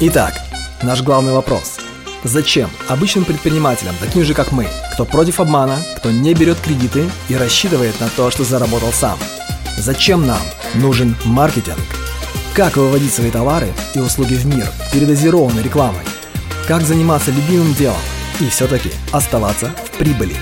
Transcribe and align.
Итак, 0.00 0.32
наш 0.84 1.02
главный 1.02 1.32
вопрос. 1.32 1.78
Зачем 2.22 2.70
обычным 2.86 3.24
предпринимателям, 3.24 3.96
таким 3.98 4.22
же 4.22 4.32
как 4.32 4.52
мы, 4.52 4.68
кто 4.92 5.04
против 5.04 5.40
обмана, 5.40 5.76
кто 5.96 6.12
не 6.12 6.34
берет 6.34 6.60
кредиты 6.60 7.10
и 7.28 7.34
рассчитывает 7.34 7.98
на 8.00 8.08
то, 8.08 8.30
что 8.30 8.44
заработал 8.44 8.92
сам? 8.92 9.18
Зачем 9.76 10.24
нам 10.24 10.38
нужен 10.74 11.16
маркетинг? 11.24 11.80
Как 12.54 12.76
выводить 12.76 13.12
свои 13.12 13.32
товары 13.32 13.72
и 13.96 13.98
услуги 13.98 14.34
в 14.34 14.46
мир 14.46 14.68
передозированной 14.92 15.64
рекламой? 15.64 16.04
Как 16.68 16.82
заниматься 16.82 17.32
любимым 17.32 17.74
делом 17.74 17.98
и 18.38 18.48
все-таки 18.48 18.92
оставаться 19.10 19.72
в 19.84 19.98
прибыли? 19.98 20.36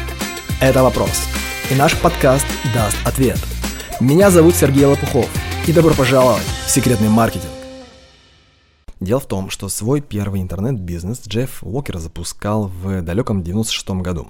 Это 0.60 0.82
вопрос. 0.82 1.22
И 1.70 1.74
наш 1.74 1.94
подкаст 1.96 2.46
даст 2.74 2.96
ответ. 3.06 3.38
Меня 4.00 4.30
зовут 4.30 4.54
Сергей 4.54 4.84
Лопухов. 4.84 5.30
И 5.66 5.72
добро 5.72 5.94
пожаловать 5.94 6.44
в 6.66 6.70
секретный 6.70 7.08
маркетинг. 7.08 7.55
Дело 8.98 9.20
в 9.20 9.26
том, 9.26 9.50
что 9.50 9.68
свой 9.68 10.00
первый 10.00 10.40
интернет-бизнес 10.40 11.20
Джефф 11.26 11.62
Уокер 11.62 11.98
запускал 11.98 12.68
в 12.68 13.02
далеком 13.02 13.42
96 13.42 13.90
году. 14.00 14.26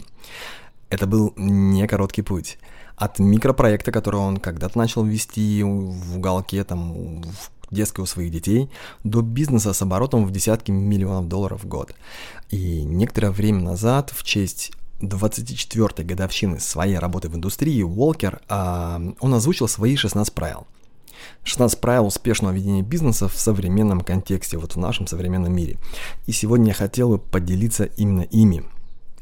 Это 0.90 1.06
был 1.06 1.32
не 1.36 1.86
короткий 1.86 2.22
путь. 2.22 2.58
От 2.96 3.20
микропроекта, 3.20 3.92
который 3.92 4.18
он 4.18 4.38
когда-то 4.38 4.76
начал 4.76 5.04
вести 5.04 5.62
в 5.62 6.16
уголке, 6.16 6.64
там, 6.64 7.22
в 7.22 7.74
детской 7.74 8.00
у 8.00 8.06
своих 8.06 8.32
детей, 8.32 8.68
до 9.04 9.20
бизнеса 9.20 9.72
с 9.72 9.82
оборотом 9.82 10.26
в 10.26 10.32
десятки 10.32 10.72
миллионов 10.72 11.28
долларов 11.28 11.62
в 11.62 11.68
год. 11.68 11.94
И 12.50 12.82
некоторое 12.82 13.30
время 13.30 13.60
назад, 13.60 14.10
в 14.10 14.24
честь 14.24 14.72
24-й 15.00 16.04
годовщины 16.04 16.58
своей 16.58 16.98
работы 16.98 17.28
в 17.28 17.36
индустрии, 17.36 17.82
Уолкер, 17.82 18.40
а, 18.48 19.00
он 19.20 19.34
озвучил 19.34 19.68
свои 19.68 19.94
16 19.94 20.34
правил– 20.34 20.66
16 21.44 21.80
правил 21.80 22.06
успешного 22.06 22.52
ведения 22.52 22.82
бизнеса 22.82 23.28
в 23.28 23.36
современном 23.36 24.00
контексте, 24.00 24.58
вот 24.58 24.74
в 24.74 24.78
нашем 24.78 25.06
современном 25.06 25.54
мире. 25.54 25.78
И 26.26 26.32
сегодня 26.32 26.68
я 26.68 26.74
хотел 26.74 27.10
бы 27.10 27.18
поделиться 27.18 27.84
именно 27.84 28.22
ими 28.22 28.64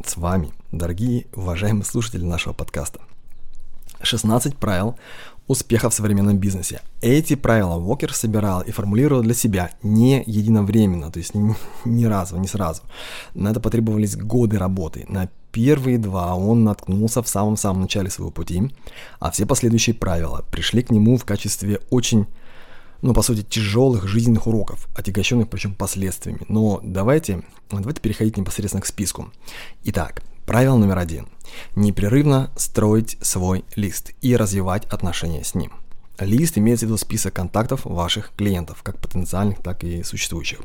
с 0.04 0.16
вами, 0.16 0.52
дорогие 0.72 1.26
уважаемые 1.34 1.84
слушатели 1.84 2.24
нашего 2.24 2.52
подкаста. 2.52 3.00
16 4.02 4.56
правил 4.56 4.96
успеха 5.46 5.90
в 5.90 5.94
современном 5.94 6.38
бизнесе. 6.38 6.80
Эти 7.00 7.36
правила 7.36 7.76
Уокер 7.76 8.12
собирал 8.12 8.62
и 8.62 8.70
формулировал 8.70 9.22
для 9.22 9.34
себя 9.34 9.70
не 9.82 10.22
единовременно, 10.26 11.10
то 11.10 11.18
есть 11.18 11.34
не, 11.34 11.54
не 11.84 12.06
разу, 12.06 12.36
не 12.38 12.48
сразу. 12.48 12.82
На 13.34 13.50
это 13.50 13.60
потребовались 13.60 14.16
годы 14.16 14.58
работы. 14.58 15.04
На 15.08 15.28
первые 15.54 15.98
два 15.98 16.34
он 16.34 16.64
наткнулся 16.64 17.22
в 17.22 17.28
самом-самом 17.28 17.82
начале 17.82 18.10
своего 18.10 18.32
пути, 18.32 18.72
а 19.20 19.30
все 19.30 19.46
последующие 19.46 19.94
правила 19.94 20.44
пришли 20.50 20.82
к 20.82 20.90
нему 20.90 21.16
в 21.16 21.24
качестве 21.24 21.80
очень 21.90 22.26
ну, 23.02 23.12
по 23.12 23.22
сути, 23.22 23.42
тяжелых 23.42 24.08
жизненных 24.08 24.46
уроков, 24.46 24.88
отягощенных 24.96 25.48
причем 25.50 25.74
последствиями. 25.74 26.40
Но 26.48 26.80
давайте, 26.82 27.42
давайте 27.70 28.00
переходить 28.00 28.38
непосредственно 28.38 28.80
к 28.80 28.86
списку. 28.86 29.30
Итак, 29.84 30.22
правило 30.46 30.78
номер 30.78 30.98
один. 30.98 31.28
Непрерывно 31.76 32.50
строить 32.56 33.18
свой 33.20 33.64
лист 33.76 34.12
и 34.22 34.34
развивать 34.34 34.86
отношения 34.86 35.44
с 35.44 35.54
ним. 35.54 35.72
Лист 36.18 36.56
имеется 36.56 36.86
в 36.86 36.88
виду 36.88 36.96
список 36.96 37.34
контактов 37.34 37.84
ваших 37.84 38.32
клиентов, 38.36 38.82
как 38.82 38.98
потенциальных, 38.98 39.58
так 39.62 39.84
и 39.84 40.02
существующих. 40.02 40.62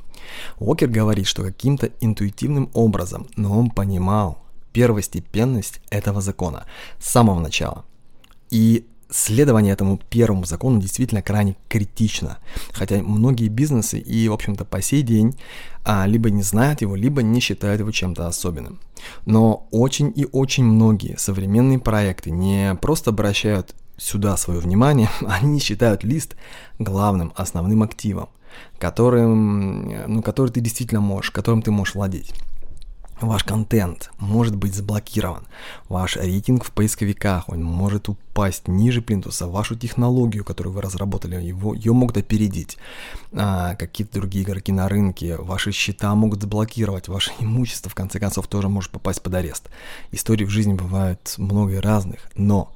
Уокер 0.59 0.87
говорит, 0.87 1.27
что 1.27 1.43
каким-то 1.43 1.91
интуитивным 1.99 2.69
образом, 2.73 3.27
но 3.35 3.59
он 3.59 3.69
понимал, 3.69 4.39
первостепенность 4.71 5.81
этого 5.89 6.21
закона 6.21 6.65
с 6.99 7.09
самого 7.09 7.39
начала. 7.39 7.85
И 8.49 8.85
следование 9.09 9.73
этому 9.73 9.99
первому 10.09 10.45
закону 10.45 10.79
действительно 10.79 11.21
крайне 11.21 11.55
критично. 11.67 12.37
Хотя 12.71 12.97
многие 12.97 13.47
бизнесы 13.47 13.99
и, 13.99 14.27
в 14.29 14.33
общем-то, 14.33 14.65
по 14.65 14.81
сей 14.81 15.01
день 15.01 15.37
а, 15.83 16.05
либо 16.05 16.29
не 16.29 16.43
знают 16.43 16.81
его, 16.81 16.95
либо 16.95 17.23
не 17.23 17.39
считают 17.39 17.79
его 17.79 17.91
чем-то 17.91 18.27
особенным. 18.27 18.79
Но 19.25 19.67
очень 19.71 20.13
и 20.15 20.27
очень 20.31 20.63
многие 20.63 21.17
современные 21.17 21.79
проекты 21.79 22.31
не 22.31 22.75
просто 22.75 23.09
обращают 23.09 23.75
сюда 23.97 24.37
свое 24.37 24.59
внимание, 24.59 25.09
они 25.27 25.59
считают 25.59 26.03
лист 26.03 26.35
главным, 26.77 27.33
основным 27.35 27.83
активом, 27.83 28.29
которым, 28.77 30.13
ну, 30.13 30.21
который 30.21 30.51
ты 30.51 30.61
действительно 30.61 31.01
можешь, 31.01 31.31
которым 31.31 31.61
ты 31.61 31.71
можешь 31.71 31.95
владеть. 31.95 32.33
Ваш 33.21 33.43
контент 33.43 34.11
может 34.17 34.55
быть 34.55 34.73
заблокирован, 34.73 35.45
ваш 35.89 36.15
рейтинг 36.15 36.63
в 36.63 36.71
поисковиках, 36.71 37.49
он 37.49 37.61
может 37.61 38.07
упасть 38.07 38.69
ниже 38.69 39.01
плинтуса, 39.01 39.45
вашу 39.47 39.75
технологию, 39.75 40.45
которую 40.45 40.73
вы 40.73 40.81
разработали, 40.81 41.35
его, 41.35 41.73
ее 41.73 41.91
могут 41.91 42.15
опередить, 42.15 42.77
а, 43.33 43.75
какие-то 43.75 44.13
другие 44.13 44.45
игроки 44.45 44.71
на 44.71 44.87
рынке, 44.87 45.35
ваши 45.35 45.73
счета 45.73 46.15
могут 46.15 46.41
заблокировать, 46.41 47.09
ваше 47.09 47.33
имущество 47.39 47.91
в 47.91 47.95
конце 47.95 48.19
концов 48.19 48.47
тоже 48.47 48.69
может 48.69 48.91
попасть 48.91 49.21
под 49.21 49.33
арест. 49.33 49.69
Истории 50.11 50.45
в 50.45 50.49
жизни 50.49 50.73
бывают 50.73 51.35
много 51.37 51.81
разных, 51.81 52.21
но 52.35 52.71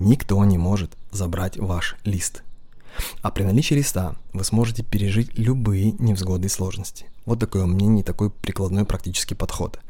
никто 0.00 0.44
не 0.44 0.58
может 0.58 0.90
забрать 1.12 1.56
ваш 1.56 1.94
лист. 2.02 2.42
А 3.22 3.30
при 3.30 3.42
наличии 3.42 3.74
листа 3.74 4.14
вы 4.32 4.44
сможете 4.44 4.82
пережить 4.82 5.36
любые 5.38 5.92
невзгоды 5.92 6.46
и 6.46 6.50
сложности. 6.50 7.06
Вот 7.26 7.40
такое 7.40 7.64
мнение, 7.64 8.04
такой 8.04 8.30
прикладной 8.30 8.84
практический 8.84 9.34
подход. 9.34 9.80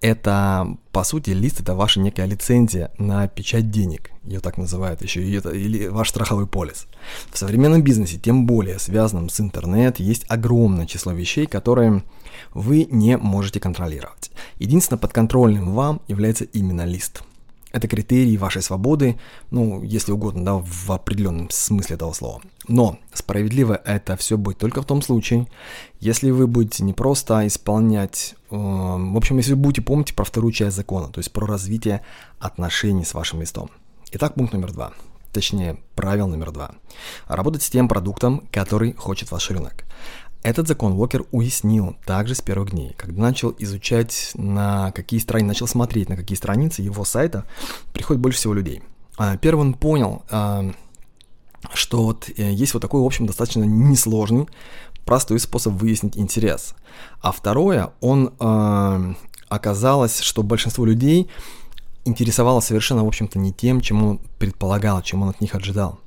Это, 0.00 0.76
по 0.92 1.02
сути, 1.02 1.30
лист 1.30 1.60
это 1.60 1.74
ваша 1.74 1.98
некая 1.98 2.26
лицензия 2.26 2.92
на 2.98 3.26
печать 3.26 3.70
денег, 3.70 4.12
ее 4.22 4.38
так 4.38 4.58
называют 4.58 5.02
еще, 5.02 5.22
или 5.24 5.88
ваш 5.88 6.10
страховой 6.10 6.46
полис. 6.46 6.86
В 7.32 7.38
современном 7.38 7.82
бизнесе, 7.82 8.16
тем 8.16 8.46
более 8.46 8.78
связанном 8.78 9.28
с 9.28 9.40
интернет, 9.40 9.98
есть 9.98 10.24
огромное 10.28 10.86
число 10.86 11.12
вещей, 11.12 11.46
которые 11.46 12.04
вы 12.54 12.86
не 12.90 13.16
можете 13.16 13.58
контролировать. 13.58 14.30
Единственное 14.60 15.00
подконтрольным 15.00 15.74
вам 15.74 16.00
является 16.06 16.44
именно 16.44 16.84
лист– 16.84 17.22
это 17.72 17.86
критерий 17.86 18.36
вашей 18.38 18.62
свободы, 18.62 19.18
ну, 19.50 19.82
если 19.82 20.12
угодно, 20.12 20.44
да, 20.44 20.54
в 20.54 20.90
определенном 20.90 21.50
смысле 21.50 21.96
этого 21.96 22.12
слова. 22.12 22.40
Но 22.66 22.98
справедливо 23.12 23.80
это 23.84 24.16
все 24.16 24.36
будет 24.36 24.58
только 24.58 24.82
в 24.82 24.86
том 24.86 25.02
случае, 25.02 25.46
если 26.00 26.30
вы 26.30 26.46
будете 26.46 26.82
не 26.84 26.92
просто 26.92 27.46
исполнять, 27.46 28.34
э, 28.50 28.56
в 28.56 29.16
общем, 29.16 29.36
если 29.36 29.52
вы 29.52 29.60
будете 29.60 29.82
помнить 29.82 30.14
про 30.14 30.24
вторую 30.24 30.52
часть 30.52 30.76
закона, 30.76 31.08
то 31.08 31.18
есть 31.18 31.32
про 31.32 31.46
развитие 31.46 32.02
отношений 32.38 33.04
с 33.04 33.14
вашим 33.14 33.40
листом. 33.40 33.70
Итак, 34.12 34.34
пункт 34.34 34.54
номер 34.54 34.72
два. 34.72 34.92
Точнее, 35.32 35.76
правило 35.94 36.26
номер 36.26 36.52
два. 36.52 36.70
Работать 37.26 37.62
с 37.62 37.70
тем 37.70 37.86
продуктом, 37.86 38.48
который 38.50 38.94
хочет 38.94 39.30
ваш 39.30 39.50
рынок. 39.50 39.84
Этот 40.42 40.68
закон 40.68 40.92
Уокер 40.92 41.24
уяснил 41.32 41.96
также 42.06 42.34
с 42.34 42.40
первых 42.40 42.70
дней, 42.70 42.94
когда 42.96 43.22
начал 43.22 43.54
изучать, 43.58 44.30
на 44.34 44.92
какие 44.92 45.18
страницы, 45.18 45.48
начал 45.48 45.66
смотреть, 45.66 46.08
на 46.08 46.16
какие 46.16 46.36
страницы 46.36 46.82
его 46.82 47.04
сайта 47.04 47.44
приходит 47.92 48.22
больше 48.22 48.38
всего 48.38 48.54
людей. 48.54 48.82
А, 49.16 49.36
первым 49.36 49.68
он 49.68 49.74
понял, 49.74 50.22
а, 50.30 50.70
что 51.74 52.04
вот 52.04 52.30
э, 52.36 52.52
есть 52.52 52.72
вот 52.72 52.80
такой, 52.80 53.00
в 53.00 53.04
общем, 53.04 53.26
достаточно 53.26 53.64
несложный, 53.64 54.46
простой 55.04 55.40
способ 55.40 55.74
выяснить 55.74 56.16
интерес. 56.16 56.74
А 57.20 57.32
второе, 57.32 57.90
он 58.00 58.32
а, 58.38 59.14
оказалось, 59.48 60.20
что 60.20 60.44
большинство 60.44 60.84
людей 60.84 61.28
интересовало 62.04 62.60
совершенно, 62.60 63.04
в 63.04 63.08
общем-то, 63.08 63.38
не 63.38 63.52
тем, 63.52 63.80
чем 63.80 64.04
он 64.04 64.20
предполагал, 64.38 65.02
чем 65.02 65.22
он 65.22 65.30
от 65.30 65.40
них 65.40 65.54
ожидал. 65.54 65.98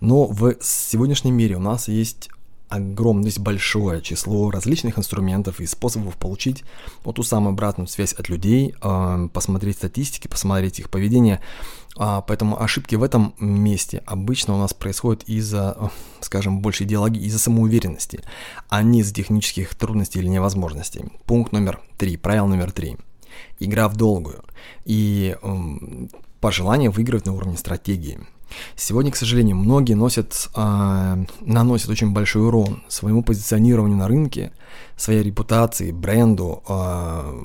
Но 0.00 0.26
в 0.26 0.56
сегодняшнем 0.60 1.34
мире 1.34 1.56
у 1.56 1.60
нас 1.60 1.88
есть 1.88 2.28
огромное, 2.72 3.26
есть 3.26 3.38
большое 3.38 4.00
число 4.00 4.50
различных 4.50 4.98
инструментов 4.98 5.60
и 5.60 5.66
способов 5.66 6.16
получить 6.16 6.64
вот 7.04 7.16
ту 7.16 7.22
самую 7.22 7.52
обратную 7.52 7.86
связь 7.86 8.14
от 8.14 8.30
людей, 8.30 8.74
а, 8.80 9.28
посмотреть 9.28 9.76
статистики, 9.76 10.26
посмотреть 10.26 10.78
их 10.78 10.88
поведение. 10.88 11.40
А, 11.96 12.22
поэтому 12.22 12.60
ошибки 12.60 12.94
в 12.94 13.02
этом 13.02 13.34
месте 13.38 14.02
обычно 14.06 14.54
у 14.54 14.58
нас 14.58 14.72
происходят 14.72 15.22
из-за, 15.24 15.90
скажем, 16.20 16.60
больше 16.60 16.84
идеологии, 16.84 17.22
из-за 17.24 17.38
самоуверенности, 17.38 18.20
а 18.70 18.82
не 18.82 19.00
из-за 19.00 19.12
технических 19.12 19.74
трудностей 19.74 20.20
или 20.20 20.28
невозможностей. 20.28 21.04
Пункт 21.26 21.52
номер 21.52 21.78
три, 21.98 22.16
правило 22.16 22.46
номер 22.46 22.72
три. 22.72 22.96
Игра 23.60 23.88
в 23.88 23.96
долгую. 23.96 24.44
И 24.86 25.36
пожелание 26.40 26.88
выигрывать 26.88 27.26
на 27.26 27.34
уровне 27.34 27.58
стратегии– 27.58 28.18
Сегодня, 28.76 29.10
к 29.10 29.16
сожалению, 29.16 29.56
многие 29.56 29.94
носят, 29.94 30.50
э, 30.54 31.24
наносят 31.40 31.90
очень 31.90 32.12
большой 32.12 32.46
урон 32.46 32.82
своему 32.88 33.22
позиционированию 33.22 33.98
на 33.98 34.08
рынке, 34.08 34.52
своей 34.96 35.22
репутации, 35.22 35.92
бренду, 35.92 36.62
э, 36.68 37.42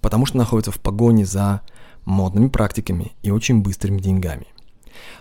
потому 0.00 0.26
что 0.26 0.38
находятся 0.38 0.70
в 0.70 0.80
погоне 0.80 1.24
за 1.26 1.60
модными 2.04 2.48
практиками 2.48 3.12
и 3.22 3.30
очень 3.30 3.62
быстрыми 3.62 4.00
деньгами. 4.00 4.46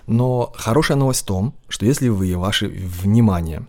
Но 0.07 0.51
хорошая 0.55 0.97
новость 0.97 1.21
в 1.21 1.25
том, 1.25 1.53
что 1.67 1.85
если 1.85 2.09
вы 2.09 2.35
ваше 2.37 2.67
внимание, 2.67 3.67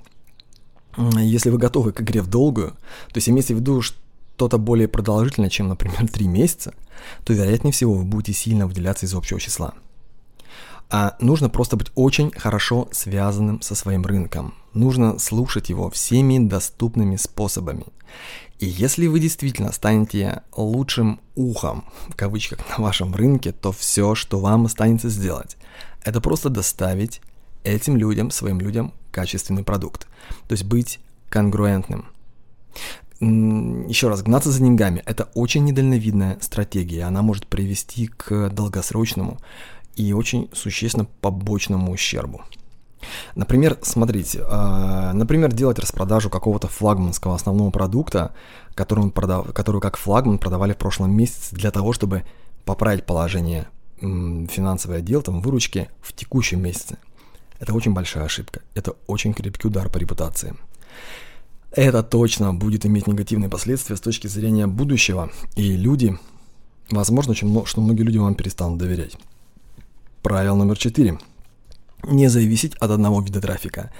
если 0.97 1.50
вы 1.50 1.59
готовы 1.59 1.93
к 1.93 2.00
игре 2.00 2.23
в 2.23 2.26
долгую, 2.29 2.70
то 2.70 3.17
есть 3.17 3.29
имейте 3.29 3.55
в 3.55 3.59
виду 3.59 3.82
что-то 3.82 4.59
более 4.59 4.88
продолжительное, 4.88 5.50
чем, 5.50 5.69
например, 5.69 6.09
3 6.09 6.26
месяца, 6.26 6.75
то 7.25 7.32
вероятнее 7.32 7.73
всего 7.73 7.94
вы 7.94 8.05
будете 8.05 8.32
сильно 8.32 8.67
выделяться 8.67 9.06
из 9.06 9.14
общего 9.14 9.41
числа. 9.41 9.75
А 10.92 11.16
нужно 11.20 11.48
просто 11.48 11.78
быть 11.78 11.90
очень 11.94 12.30
хорошо 12.32 12.86
связанным 12.92 13.62
со 13.62 13.74
своим 13.74 14.04
рынком. 14.04 14.52
Нужно 14.74 15.18
слушать 15.18 15.70
его 15.70 15.88
всеми 15.88 16.38
доступными 16.38 17.16
способами. 17.16 17.86
И 18.58 18.66
если 18.66 19.06
вы 19.06 19.18
действительно 19.18 19.72
станете 19.72 20.42
лучшим 20.54 21.18
ухом, 21.34 21.86
в 22.08 22.14
кавычках, 22.14 22.58
на 22.76 22.84
вашем 22.84 23.14
рынке, 23.14 23.52
то 23.52 23.72
все, 23.72 24.14
что 24.14 24.38
вам 24.38 24.66
останется 24.66 25.08
сделать, 25.08 25.56
это 26.04 26.20
просто 26.20 26.50
доставить 26.50 27.22
этим 27.64 27.96
людям, 27.96 28.30
своим 28.30 28.60
людям, 28.60 28.92
качественный 29.12 29.64
продукт. 29.64 30.06
То 30.46 30.52
есть 30.52 30.64
быть 30.64 31.00
конгруентным. 31.30 32.04
Еще 33.18 34.08
раз, 34.08 34.22
гнаться 34.22 34.50
за 34.50 34.58
деньгами– 34.58 35.02
это 35.06 35.30
очень 35.34 35.64
недальновидная 35.64 36.36
стратегия. 36.42 37.04
Она 37.04 37.22
может 37.22 37.46
привести 37.46 38.08
к 38.08 38.50
долгосрочному 38.50 39.38
и 39.96 40.12
очень 40.12 40.48
существенно 40.52 41.06
побочному 41.20 41.92
ущербу. 41.92 42.42
Например, 43.34 43.78
смотрите, 43.82 44.44
э, 44.46 45.12
например, 45.12 45.52
делать 45.52 45.78
распродажу 45.78 46.30
какого-то 46.30 46.68
флагманского 46.68 47.34
основного 47.34 47.70
продукта, 47.70 48.32
который, 48.74 49.00
он 49.00 49.10
продав, 49.10 49.52
который 49.52 49.80
как 49.80 49.96
флагман 49.96 50.38
продавали 50.38 50.72
в 50.72 50.76
прошлом 50.76 51.12
месяце 51.12 51.54
для 51.54 51.70
того, 51.70 51.92
чтобы 51.92 52.22
поправить 52.64 53.04
положение 53.04 53.68
финансовое 54.00 54.98
отдел, 54.98 55.22
там, 55.22 55.40
выручки 55.40 55.88
в 56.00 56.12
текущем 56.12 56.60
месяце. 56.60 56.98
Это 57.60 57.72
очень 57.72 57.92
большая 57.92 58.24
ошибка. 58.24 58.60
Это 58.74 58.94
очень 59.06 59.32
крепкий 59.32 59.68
удар 59.68 59.88
по 59.88 59.98
репутации. 59.98 60.54
Это 61.70 62.02
точно 62.02 62.52
будет 62.52 62.84
иметь 62.84 63.06
негативные 63.06 63.48
последствия 63.48 63.96
с 63.96 64.00
точки 64.00 64.26
зрения 64.26 64.66
будущего, 64.66 65.30
и 65.54 65.76
люди, 65.76 66.18
возможно, 66.90 67.34
что 67.34 67.80
многие 67.80 68.02
люди 68.02 68.18
вам 68.18 68.34
перестанут 68.34 68.78
доверять. 68.78 69.16
Правило 70.22 70.54
номер 70.54 70.78
четыре. 70.78 71.19
Не 72.04 72.28
зависеть 72.28 72.76
от 72.76 72.92
одного 72.92 73.20
вида 73.20 73.40
трафика 73.40 73.90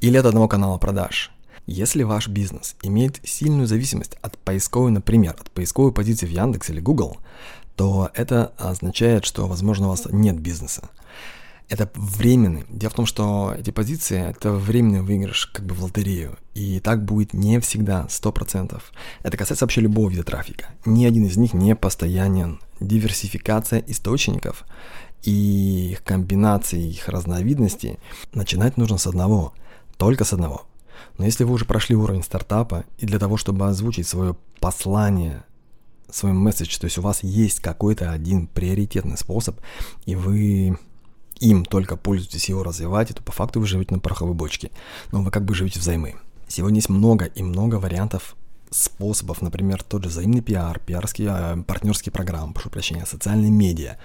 или 0.00 0.16
от 0.16 0.24
одного 0.24 0.48
канала 0.48 0.78
продаж. 0.78 1.30
Если 1.66 2.02
ваш 2.02 2.28
бизнес 2.28 2.76
имеет 2.82 3.20
сильную 3.24 3.66
зависимость 3.66 4.16
от 4.22 4.38
поисковой, 4.38 4.90
например, 4.90 5.36
от 5.38 5.50
поисковой 5.50 5.92
позиции 5.92 6.24
в 6.24 6.30
Яндекс 6.30 6.70
или 6.70 6.80
Google, 6.80 7.18
то 7.76 8.10
это 8.14 8.54
означает, 8.56 9.26
что, 9.26 9.46
возможно, 9.46 9.88
у 9.88 9.90
вас 9.90 10.06
нет 10.10 10.40
бизнеса. 10.40 10.88
Это 11.68 11.90
временный. 11.94 12.64
Дело 12.70 12.90
в 12.90 12.94
том, 12.94 13.06
что 13.06 13.54
эти 13.58 13.70
позиции– 13.70 14.30
это 14.30 14.52
временный 14.52 15.02
выигрыш 15.02 15.46
как 15.46 15.66
бы 15.66 15.74
в 15.74 15.82
лотерею. 15.82 16.38
И 16.54 16.80
так 16.80 17.04
будет 17.04 17.34
не 17.34 17.60
всегда, 17.60 18.06
100%. 18.08 18.80
Это 19.24 19.36
касается 19.36 19.64
вообще 19.64 19.80
любого 19.82 20.08
вида 20.08 20.22
трафика. 20.22 20.68
Ни 20.86 21.04
один 21.04 21.26
из 21.26 21.36
них 21.36 21.52
не 21.54 21.74
постоянен. 21.74 22.60
Диверсификация 22.78 23.82
источников 23.88 24.64
и 25.26 25.90
их 25.92 26.04
комбинации, 26.04 26.88
их 26.88 27.08
разновидностей, 27.08 27.98
начинать 28.32 28.76
нужно 28.76 28.96
с 28.96 29.06
одного, 29.06 29.52
только 29.98 30.24
с 30.24 30.32
одного. 30.32 30.62
Но 31.18 31.24
если 31.24 31.44
вы 31.44 31.54
уже 31.54 31.64
прошли 31.64 31.96
уровень 31.96 32.22
стартапа, 32.22 32.84
и 32.98 33.06
для 33.06 33.18
того, 33.18 33.36
чтобы 33.36 33.66
озвучить 33.66 34.06
свое 34.06 34.36
послание, 34.60 35.44
свой 36.10 36.32
месседж, 36.32 36.78
то 36.78 36.84
есть 36.84 36.98
у 36.98 37.02
вас 37.02 37.22
есть 37.22 37.60
какой-то 37.60 38.12
один 38.12 38.46
приоритетный 38.46 39.18
способ, 39.18 39.58
и 40.04 40.14
вы 40.14 40.78
им 41.40 41.64
только 41.64 41.96
пользуетесь, 41.96 42.48
его 42.48 42.62
развиваете, 42.62 43.14
то 43.14 43.22
по 43.22 43.32
факту 43.32 43.60
вы 43.60 43.66
живете 43.66 43.94
на 43.94 44.00
пороховой 44.00 44.34
бочке. 44.34 44.70
Но 45.12 45.22
вы 45.22 45.30
как 45.30 45.44
бы 45.44 45.54
живете 45.54 45.80
взаймы. 45.80 46.14
Сегодня 46.48 46.78
есть 46.78 46.88
много 46.88 47.26
и 47.26 47.42
много 47.42 47.76
вариантов 47.76 48.36
способов, 48.70 49.42
например, 49.42 49.82
тот 49.82 50.04
же 50.04 50.08
взаимный 50.08 50.40
пиар, 50.40 50.80
пиарские, 50.80 51.28
э, 51.30 51.62
партнерские 51.66 52.12
программы, 52.12 52.52
прошу 52.52 52.70
прощения, 52.70 53.06
социальные 53.06 53.50
медиа, 53.50 53.96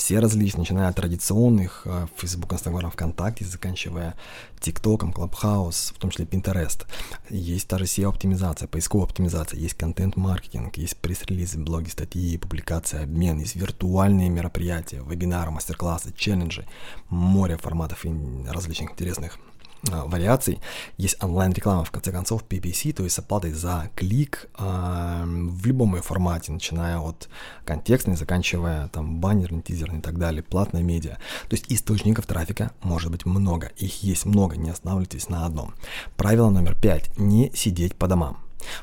все 0.00 0.18
различные, 0.18 0.60
начиная 0.60 0.88
от 0.88 0.96
традиционных, 0.96 1.82
э, 1.84 2.06
Facebook, 2.16 2.54
Instagram, 2.54 2.90
ВКонтакте, 2.90 3.44
заканчивая 3.44 4.16
ТикТоком, 4.58 5.12
Clubhouse, 5.12 5.92
в 5.94 5.98
том 5.98 6.08
числе 6.10 6.24
Pinterest. 6.24 6.86
Есть 7.28 7.68
та 7.68 7.76
же 7.76 7.84
SEO-оптимизация, 7.84 8.66
поисковая 8.66 9.06
оптимизация, 9.06 9.60
есть 9.60 9.74
контент-маркетинг, 9.74 10.78
есть 10.78 10.96
пресс-релизы, 10.96 11.58
блоги, 11.58 11.90
статьи, 11.90 12.38
публикации, 12.38 13.02
обмен, 13.02 13.40
есть 13.40 13.56
виртуальные 13.56 14.30
мероприятия, 14.30 15.02
вебинары, 15.06 15.50
мастер-классы, 15.50 16.14
челленджи, 16.16 16.66
море 17.10 17.58
форматов 17.58 18.06
и 18.06 18.10
различных 18.48 18.92
интересных 18.92 19.38
вариаций. 19.82 20.60
Есть 20.96 21.22
онлайн-реклама, 21.22 21.84
в 21.84 21.90
конце 21.90 22.12
концов, 22.12 22.44
PPC, 22.48 22.92
то 22.92 23.04
есть 23.04 23.16
с 23.16 23.18
оплатой 23.18 23.52
за 23.52 23.90
клик 23.94 24.48
э, 24.58 25.22
в 25.24 25.66
любом 25.66 25.96
ее 25.96 26.02
формате, 26.02 26.52
начиная 26.52 26.98
от 26.98 27.28
контекстной, 27.64 28.16
заканчивая 28.16 28.88
там 28.88 29.20
баннерный, 29.20 29.62
тизерный 29.62 29.98
и 29.98 30.02
так 30.02 30.18
далее, 30.18 30.42
платная 30.42 30.82
медиа. 30.82 31.16
То 31.48 31.56
есть 31.56 31.66
источников 31.68 32.26
трафика 32.26 32.72
может 32.82 33.10
быть 33.10 33.24
много, 33.26 33.68
их 33.76 34.02
есть 34.02 34.24
много, 34.24 34.56
не 34.56 34.70
останавливайтесь 34.70 35.28
на 35.28 35.46
одном. 35.46 35.74
Правило 36.16 36.50
номер 36.50 36.78
пять– 36.78 37.10
не 37.18 37.50
сидеть 37.54 37.94
по 37.94 38.06
домам. 38.06 38.38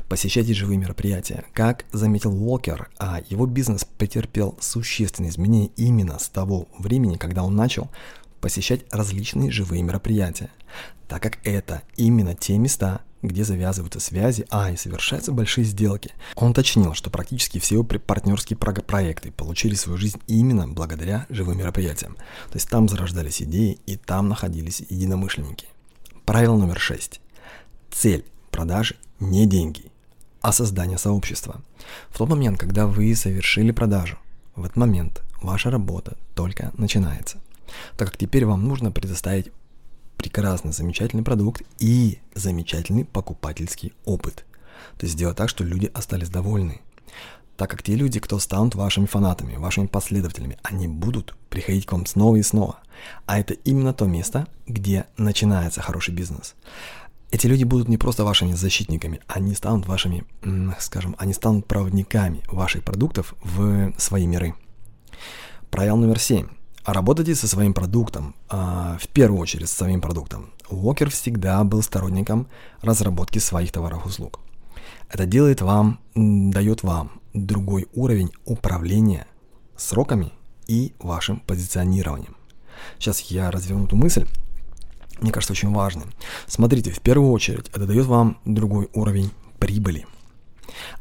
Посещайте 0.09 0.53
живые 0.53 0.77
мероприятия. 0.77 1.45
Как 1.53 1.85
заметил 1.91 2.31
Уолкер, 2.33 2.89
а 2.97 3.21
его 3.29 3.45
бизнес 3.45 3.85
претерпел 3.85 4.57
существенные 4.59 5.29
изменения 5.29 5.69
именно 5.75 6.19
с 6.19 6.29
того 6.29 6.67
времени, 6.77 7.17
когда 7.17 7.43
он 7.43 7.55
начал 7.55 7.89
посещать 8.39 8.85
различные 8.91 9.51
живые 9.51 9.83
мероприятия, 9.83 10.49
так 11.07 11.21
как 11.21 11.39
это 11.45 11.83
именно 11.95 12.35
те 12.35 12.57
места, 12.57 13.01
где 13.21 13.43
завязываются 13.43 13.99
связи, 13.99 14.45
а 14.49 14.71
и 14.71 14.77
совершаются 14.77 15.31
большие 15.31 15.65
сделки. 15.65 16.13
Он 16.35 16.51
уточнил, 16.51 16.93
что 16.93 17.09
практически 17.09 17.59
все 17.59 17.75
его 17.75 17.83
партнерские 17.83 18.57
проекты 18.57 19.31
получили 19.31 19.75
свою 19.75 19.97
жизнь 19.97 20.21
именно 20.27 20.67
благодаря 20.67 21.25
живым 21.29 21.57
мероприятиям. 21.57 22.15
То 22.49 22.55
есть 22.55 22.69
там 22.69 22.87
зарождались 22.87 23.41
идеи 23.41 23.79
и 23.85 23.97
там 23.97 24.29
находились 24.29 24.81
единомышленники. 24.89 25.67
Правило 26.25 26.57
номер 26.57 26.79
шесть. 26.79 27.21
Цель 27.91 28.25
продажи 28.51 28.95
не 29.19 29.45
деньги, 29.47 29.91
а 30.41 30.51
создание 30.51 30.97
сообщества. 30.97 31.61
В 32.09 32.17
тот 32.17 32.29
момент, 32.29 32.59
когда 32.59 32.85
вы 32.85 33.15
совершили 33.15 33.71
продажу, 33.71 34.17
в 34.55 34.63
этот 34.63 34.77
момент 34.77 35.23
ваша 35.41 35.71
работа 35.71 36.17
только 36.35 36.71
начинается 36.77 37.39
так 37.97 38.09
как 38.09 38.17
теперь 38.17 38.45
вам 38.45 38.67
нужно 38.67 38.91
предоставить 38.91 39.51
прекрасный, 40.17 40.71
замечательный 40.71 41.23
продукт 41.23 41.63
и 41.79 42.19
замечательный 42.33 43.05
покупательский 43.05 43.93
опыт. 44.05 44.45
То 44.97 45.05
есть 45.05 45.13
сделать 45.13 45.37
так, 45.37 45.49
что 45.49 45.63
люди 45.63 45.91
остались 45.93 46.29
довольны. 46.29 46.81
Так 47.55 47.71
как 47.71 47.81
те 47.81 47.95
люди, 47.95 48.19
кто 48.19 48.37
станут 48.37 48.75
вашими 48.75 49.07
фанатами, 49.07 49.55
вашими 49.55 49.87
последователями, 49.87 50.57
они 50.61 50.87
будут 50.87 51.35
приходить 51.49 51.85
к 51.85 51.91
вам 51.91 52.05
снова 52.05 52.35
и 52.35 52.43
снова. 52.43 52.79
А 53.25 53.39
это 53.39 53.53
именно 53.53 53.93
то 53.93 54.05
место, 54.05 54.47
где 54.67 55.05
начинается 55.17 55.81
хороший 55.81 56.13
бизнес. 56.13 56.55
Эти 57.31 57.47
люди 57.47 57.63
будут 57.63 57.89
не 57.89 57.97
просто 57.97 58.23
вашими 58.23 58.53
защитниками, 58.53 59.19
они 59.27 59.53
станут 59.53 59.85
вашими, 59.87 60.23
скажем, 60.79 61.15
они 61.17 61.33
станут 61.33 61.67
проводниками 61.67 62.41
ваших 62.47 62.83
продуктов 62.83 63.33
в 63.43 63.91
свои 63.97 64.27
миры. 64.27 64.55
Правило 65.69 65.97
номер 65.97 66.19
семь. 66.19 66.47
Работайте 66.87 67.35
со 67.35 67.49
своим 67.49 67.73
продуктом, 67.73 68.33
а, 68.47 68.97
в 68.97 69.09
первую 69.09 69.41
очередь 69.41 69.67
со 69.67 69.75
своим 69.75 69.99
продуктом. 69.99 70.51
Уокер 70.69 71.09
всегда 71.09 71.61
был 71.65 71.81
сторонником 71.81 72.47
разработки 72.81 73.39
своих 73.39 73.73
товаров 73.73 74.05
и 74.05 74.07
услуг. 74.07 74.39
Это 75.09 75.25
делает 75.25 75.59
вам, 75.59 75.99
дает 76.15 76.83
вам 76.83 77.11
другой 77.33 77.89
уровень 77.93 78.31
управления 78.45 79.27
сроками 79.75 80.31
и 80.65 80.93
вашим 80.99 81.41
позиционированием. 81.41 82.37
Сейчас 82.99 83.19
я 83.19 83.51
разверну 83.51 83.83
эту 83.83 83.97
мысль. 83.97 84.25
Мне 85.19 85.33
кажется, 85.33 85.51
очень 85.51 85.73
важно. 85.73 86.03
Смотрите, 86.47 86.91
в 86.91 87.01
первую 87.01 87.33
очередь 87.33 87.67
это 87.67 87.85
дает 87.85 88.05
вам 88.05 88.37
другой 88.45 88.87
уровень 88.93 89.31
прибыли– 89.59 90.05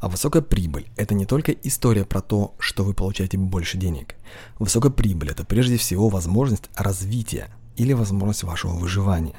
а 0.01 0.09
высокая 0.09 0.43
прибыль– 0.43 0.89
это 0.97 1.15
не 1.15 1.27
только 1.27 1.53
история 1.53 2.05
про 2.05 2.21
то, 2.21 2.55
что 2.59 2.85
вы 2.85 2.95
получаете 2.95 3.39
больше 3.39 3.79
денег. 3.79 4.17
Высокая 4.59 4.93
прибыль– 4.93 5.31
это 5.33 5.45
прежде 5.45 5.77
всего 5.77 6.09
возможность 6.09 6.71
развития 6.75 7.49
или 7.77 7.93
возможность 7.93 8.45
вашего 8.45 8.73
выживания. 8.73 9.37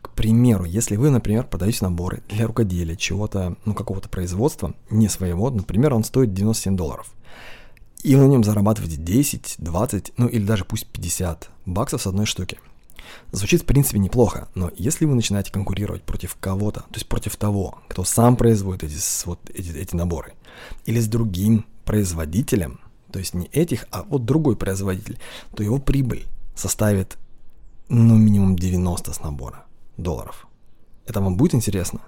К 0.00 0.10
примеру, 0.10 0.64
если 0.64 0.96
вы, 0.96 1.10
например, 1.10 1.44
продаете 1.44 1.84
наборы 1.84 2.22
для 2.28 2.46
рукоделия, 2.46 2.96
чего-то, 2.96 3.56
ну, 3.64 3.74
какого-то 3.74 4.08
производства, 4.08 4.74
не 4.90 5.08
своего, 5.08 5.50
например, 5.50 5.94
он 5.94 6.04
стоит 6.04 6.32
97 6.32 6.76
долларов, 6.76 7.12
и 8.02 8.14
на 8.14 8.24
нем 8.24 8.44
зарабатываете 8.44 8.96
10, 8.96 9.56
20, 9.58 10.12
ну 10.16 10.28
или 10.28 10.44
даже 10.44 10.64
пусть 10.64 10.86
50 10.86 11.50
баксов 11.66 12.02
с 12.02 12.06
одной 12.06 12.26
штуки– 12.26 12.58
Звучит 13.32 13.62
в 13.62 13.64
принципе 13.64 13.98
неплохо, 13.98 14.48
но 14.54 14.70
если 14.76 15.04
вы 15.04 15.14
начинаете 15.14 15.52
конкурировать 15.52 16.02
против 16.02 16.36
кого-то, 16.40 16.80
то 16.80 16.94
есть 16.94 17.08
против 17.08 17.36
того, 17.36 17.78
кто 17.88 18.04
сам 18.04 18.36
производит 18.36 18.84
эти, 18.84 18.98
вот, 19.26 19.38
эти, 19.52 19.70
эти 19.70 19.94
наборы, 19.94 20.34
или 20.84 21.00
с 21.00 21.08
другим 21.08 21.66
производителем, 21.84 22.80
то 23.12 23.18
есть 23.18 23.34
не 23.34 23.46
этих, 23.46 23.86
а 23.90 24.02
вот 24.02 24.24
другой 24.24 24.56
производитель, 24.56 25.18
то 25.54 25.62
его 25.62 25.78
прибыль 25.78 26.26
составит 26.54 27.16
ну 27.88 28.16
минимум 28.16 28.56
90 28.56 29.12
с 29.12 29.20
набора 29.20 29.64
долларов. 29.96 30.46
Это 31.06 31.20
вам 31.20 31.36
будет 31.36 31.54
интересно? 31.54 32.00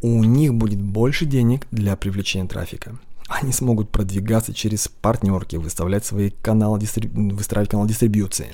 У 0.00 0.24
них 0.24 0.54
будет 0.54 0.80
больше 0.82 1.26
денег 1.26 1.66
для 1.70 1.96
привлечения 1.96 2.48
трафика. 2.48 2.98
Они 3.40 3.50
смогут 3.50 3.90
продвигаться 3.90 4.52
через 4.52 4.88
партнерки, 4.88 5.56
выставлять 5.56 6.04
свои 6.04 6.28
каналы, 6.28 6.78
дистриб... 6.78 7.10
выстраивать 7.14 7.70
канал 7.70 7.86
дистрибьюции. 7.86 8.48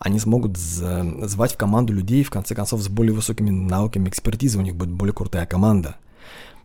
Они 0.00 0.18
смогут 0.18 0.56
звать 0.56 1.52
в 1.52 1.56
команду 1.56 1.92
людей, 1.92 2.24
в 2.24 2.30
конце 2.30 2.56
концов, 2.56 2.82
с 2.82 2.88
более 2.88 3.14
высокими 3.14 3.50
навыками 3.50 4.08
экспертизы. 4.08 4.58
У 4.58 4.62
них 4.62 4.74
будет 4.74 4.90
более 4.90 5.14
крутая 5.14 5.46
команда. 5.46 5.96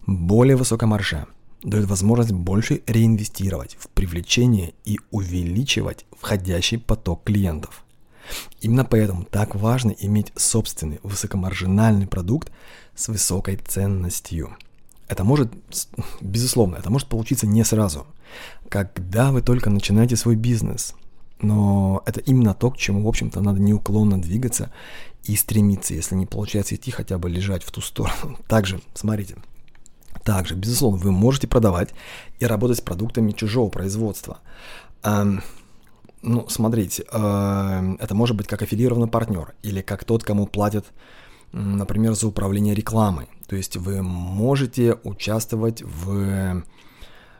Более 0.08 0.56
высокая 0.56 0.88
маржа 0.88 1.28
дает 1.62 1.86
возможность 1.86 2.32
больше 2.32 2.82
реинвестировать 2.88 3.78
в 3.80 3.88
привлечение 3.90 4.74
и 4.86 5.00
увеличивать 5.12 6.08
входящий 6.20 6.80
поток 6.80 7.24
клиентов. 7.24 7.84
Именно 8.62 8.86
поэтому 8.86 9.26
так 9.26 9.54
важно 9.54 9.92
иметь 9.92 10.34
собственный 10.36 11.00
высокомаржинальный 11.04 12.08
продукт 12.08 12.52
с 12.96 13.10
высокой 13.10 13.58
ценностью. 13.58 14.58
Это 15.10 15.24
может, 15.24 15.52
безусловно, 16.22 16.78
это 16.78 16.90
может 16.92 17.08
получиться 17.08 17.48
не 17.48 17.66
сразу, 17.66 18.06
когда 18.70 19.32
вы 19.32 19.42
только 19.42 19.70
начинаете 19.70 20.16
свой 20.16 20.36
бизнес. 20.36 20.96
Но 21.42 22.04
это 22.06 22.20
именно 22.20 22.54
то, 22.54 22.70
к 22.70 22.78
чему, 22.78 23.04
в 23.04 23.08
общем-то, 23.08 23.42
надо 23.42 23.60
неуклонно 23.60 24.22
двигаться 24.22 24.72
и 25.24 25.36
стремиться, 25.36 25.94
если 25.94 26.16
не 26.16 26.26
получается 26.26 26.76
идти, 26.76 26.92
хотя 26.92 27.18
бы 27.18 27.30
лежать 27.30 27.64
в 27.64 27.72
ту 27.72 27.82
сторону. 27.82 28.38
Также, 28.48 28.82
смотрите, 28.94 29.36
также, 30.24 30.56
безусловно, 30.56 31.00
вы 31.00 31.12
можете 31.12 31.48
продавать 31.48 31.90
и 32.40 32.46
работать 32.46 32.78
с 32.78 32.82
продуктами 32.82 33.32
чужого 33.32 33.70
производства. 33.70 34.40
Ну, 36.22 36.50
смотрите, 36.50 37.06
э, 37.10 37.96
это 38.00 38.14
может 38.14 38.36
быть 38.36 38.46
как 38.46 38.62
аффилированный 38.62 39.08
партнер 39.08 39.54
или 39.64 39.82
как 39.82 40.04
тот, 40.04 40.26
кому 40.26 40.48
платят, 40.48 40.86
например, 41.54 42.14
за 42.14 42.28
управление 42.28 42.76
рекламой. 42.76 43.28
То 43.50 43.56
есть 43.56 43.78
вы 43.78 44.04
можете 44.04 44.98
участвовать 45.04 45.82
в 45.82 46.64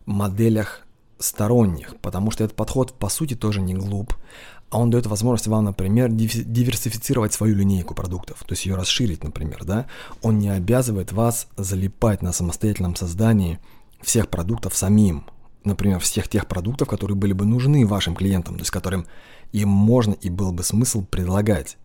моделях 0.06 0.82
сторонних, 1.20 1.96
потому 2.02 2.32
что 2.32 2.44
этот 2.44 2.56
подход 2.56 2.94
по 2.94 3.10
сути 3.10 3.36
тоже 3.36 3.62
не 3.62 3.76
глуп, 3.76 4.16
а 4.72 4.80
он 4.80 4.90
дает 4.90 5.06
возможность 5.06 5.48
вам, 5.48 5.66
например, 5.66 6.10
диверсифицировать 6.10 7.34
свою 7.34 7.56
линейку 7.56 7.94
продуктов, 7.94 8.40
то 8.40 8.54
есть 8.54 8.66
ее 8.66 8.76
расширить, 8.76 9.24
например, 9.24 9.66
да. 9.66 9.86
Он 10.24 10.40
не 10.40 10.50
обязывает 10.50 11.12
вас 11.12 11.48
залипать 11.58 12.24
на 12.24 12.34
самостоятельном 12.34 12.96
создании 12.96 13.60
всех 14.02 14.30
продуктов 14.30 14.76
самим, 14.76 15.26
например, 15.64 16.00
всех 16.00 16.28
тех 16.28 16.48
продуктов, 16.48 16.88
которые 16.88 17.18
были 17.18 17.34
бы 17.34 17.46
нужны 17.46 17.86
вашим 17.86 18.16
клиентам, 18.16 18.56
то 18.56 18.62
есть 18.62 18.72
которым 18.72 19.06
им 19.52 19.70
можно 19.70 20.14
и 20.14 20.32
был 20.32 20.54
бы 20.54 20.64
смысл 20.64 21.06
предлагать. 21.06 21.78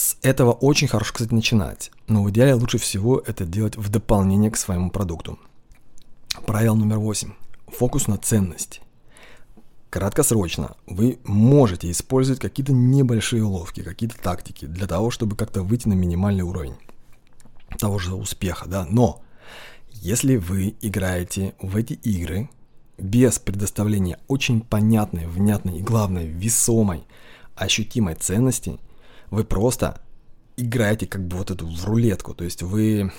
С 0.00 0.16
этого 0.22 0.52
очень 0.52 0.88
хорошо, 0.88 1.12
кстати, 1.12 1.34
начинать, 1.34 1.90
но 2.08 2.22
в 2.22 2.30
идеале 2.30 2.54
лучше 2.54 2.78
всего 2.78 3.18
это 3.18 3.44
делать 3.44 3.76
в 3.76 3.90
дополнение 3.90 4.50
к 4.50 4.56
своему 4.56 4.90
продукту. 4.90 5.38
Правило 6.46 6.74
номер 6.74 6.96
восемь. 6.96 7.32
Фокус 7.66 8.06
на 8.06 8.16
ценность. 8.16 8.80
Краткосрочно 9.90 10.74
вы 10.86 11.18
можете 11.24 11.90
использовать 11.90 12.40
какие-то 12.40 12.72
небольшие 12.72 13.44
уловки, 13.44 13.82
какие-то 13.82 14.16
тактики 14.16 14.64
для 14.64 14.86
того, 14.86 15.10
чтобы 15.10 15.36
как-то 15.36 15.62
выйти 15.62 15.86
на 15.86 15.92
минимальный 15.92 16.44
уровень 16.44 16.76
того 17.78 17.98
же 17.98 18.14
успеха, 18.14 18.66
да, 18.70 18.86
но 18.88 19.20
если 19.92 20.36
вы 20.36 20.76
играете 20.80 21.52
в 21.60 21.76
эти 21.76 21.92
игры 21.92 22.48
без 22.96 23.38
предоставления 23.38 24.18
очень 24.28 24.62
понятной, 24.62 25.26
внятной 25.26 25.80
и, 25.80 25.82
главное, 25.82 26.24
весомой, 26.24 27.04
ощутимой 27.54 28.14
ценности, 28.14 28.78
вы 29.30 29.44
просто 29.44 30.00
играете 30.56 31.06
как 31.06 31.26
бы 31.26 31.36
вот 31.36 31.50
эту 31.50 31.66
в 31.66 31.84
рулетку, 31.84 32.34
то 32.34 32.44
есть 32.44 32.62
вы 32.62 33.12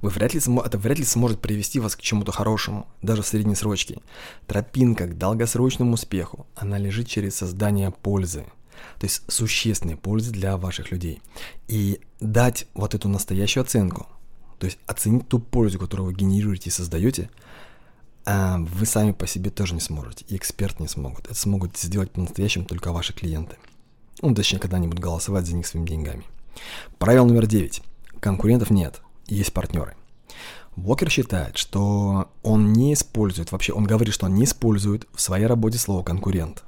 вы 0.00 0.10
вряд 0.10 0.34
ли, 0.34 0.40
это 0.40 0.78
вряд 0.78 0.98
ли 0.98 1.04
сможет 1.04 1.40
привести 1.40 1.80
вас 1.80 1.96
к 1.96 2.00
чему-то 2.00 2.32
хорошему, 2.32 2.86
даже 3.02 3.22
в 3.22 3.26
средней 3.26 3.54
срочке. 3.54 4.00
Тропинка 4.46 5.06
к 5.06 5.18
долгосрочному 5.18 5.94
успеху, 5.94 6.46
она 6.56 6.78
лежит 6.78 7.08
через 7.08 7.36
создание 7.36 7.90
пользы, 7.90 8.44
то 8.98 9.04
есть 9.04 9.22
существенной 9.28 9.96
пользы 9.96 10.32
для 10.32 10.56
ваших 10.56 10.90
людей. 10.90 11.20
И 11.68 12.00
дать 12.20 12.66
вот 12.74 12.94
эту 12.94 13.08
настоящую 13.08 13.62
оценку, 13.62 14.06
то 14.58 14.66
есть 14.66 14.78
оценить 14.86 15.28
ту 15.28 15.38
пользу, 15.38 15.78
которую 15.78 16.08
вы 16.08 16.14
генерируете 16.14 16.70
и 16.70 16.72
создаете, 16.72 17.30
а, 18.24 18.58
вы 18.58 18.84
сами 18.84 19.12
по 19.12 19.26
себе 19.26 19.50
тоже 19.50 19.74
не 19.74 19.80
сможете, 19.80 20.24
и 20.28 20.36
эксперты 20.36 20.82
не 20.82 20.88
смогут. 20.88 21.26
Это 21.26 21.34
смогут 21.34 21.76
сделать 21.78 22.10
по-настоящему 22.10 22.66
только 22.66 22.92
ваши 22.92 23.12
клиенты. 23.12 23.56
Ну, 24.20 24.34
точнее, 24.34 24.58
когда-нибудь 24.58 24.98
голосовать 24.98 25.46
за 25.46 25.54
них 25.54 25.66
своими 25.66 25.86
деньгами. 25.86 26.24
Правило 26.98 27.24
номер 27.24 27.46
девять. 27.46 27.82
Конкурентов 28.20 28.70
нет 28.70 29.00
есть 29.28 29.52
партнеры. 29.52 29.94
Уокер 30.76 31.10
считает, 31.10 31.56
что 31.56 32.30
он 32.42 32.72
не 32.72 32.94
использует, 32.94 33.52
вообще 33.52 33.72
он 33.72 33.84
говорит, 33.84 34.14
что 34.14 34.26
он 34.26 34.34
не 34.34 34.44
использует 34.44 35.06
в 35.12 35.20
своей 35.20 35.46
работе 35.46 35.78
слово 35.78 36.02
«конкурент». 36.02 36.64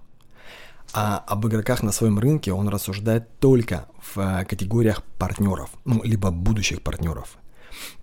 А 0.93 1.19
об 1.19 1.47
игроках 1.47 1.85
на 1.85 1.93
своем 1.93 2.19
рынке 2.19 2.53
он 2.53 2.69
рассуждает 2.69 3.39
только 3.39 3.87
в 4.03 4.19
э, 4.19 4.45
категориях 4.45 5.05
партнеров, 5.21 5.71
ну, 5.85 6.03
либо 6.03 6.33
будущих 6.33 6.83
партнеров. 6.83 7.39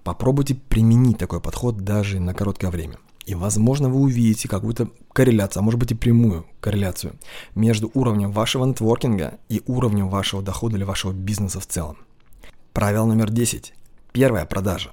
Попробуйте 0.05 0.55
применить 0.55 1.17
такой 1.17 1.41
подход 1.41 1.79
даже 1.79 2.21
на 2.21 2.33
короткое 2.33 2.71
время. 2.71 2.97
И, 3.27 3.35
возможно, 3.35 3.89
вы 3.89 3.99
увидите 3.99 4.47
какую-то 4.47 4.89
корреляцию, 5.11 5.59
а 5.59 5.63
может 5.63 5.77
быть 5.77 5.91
и 5.91 5.95
прямую 5.95 6.45
корреляцию 6.61 7.17
между 7.55 7.91
уровнем 7.93 8.31
вашего 8.31 8.63
нетворкинга 8.63 9.33
и 9.49 9.61
уровнем 9.65 10.07
вашего 10.07 10.41
дохода 10.41 10.77
или 10.77 10.85
вашего 10.85 11.11
бизнеса 11.11 11.59
в 11.59 11.67
целом. 11.67 11.97
Правило 12.71 13.05
номер 13.05 13.29
10. 13.29 13.73
Первая 14.13 14.45
продажа. 14.45 14.91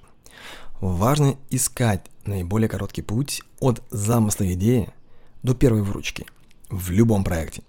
Важно 0.81 1.37
искать 1.51 2.07
наиболее 2.27 2.69
короткий 2.69 3.03
путь 3.03 3.41
от 3.61 3.85
замысла 3.93 4.53
идеи 4.55 4.89
до 5.45 5.55
первой 5.55 5.83
выручки 5.83 6.27
в 6.71 6.91
любом 6.91 7.23
проекте. 7.23 7.63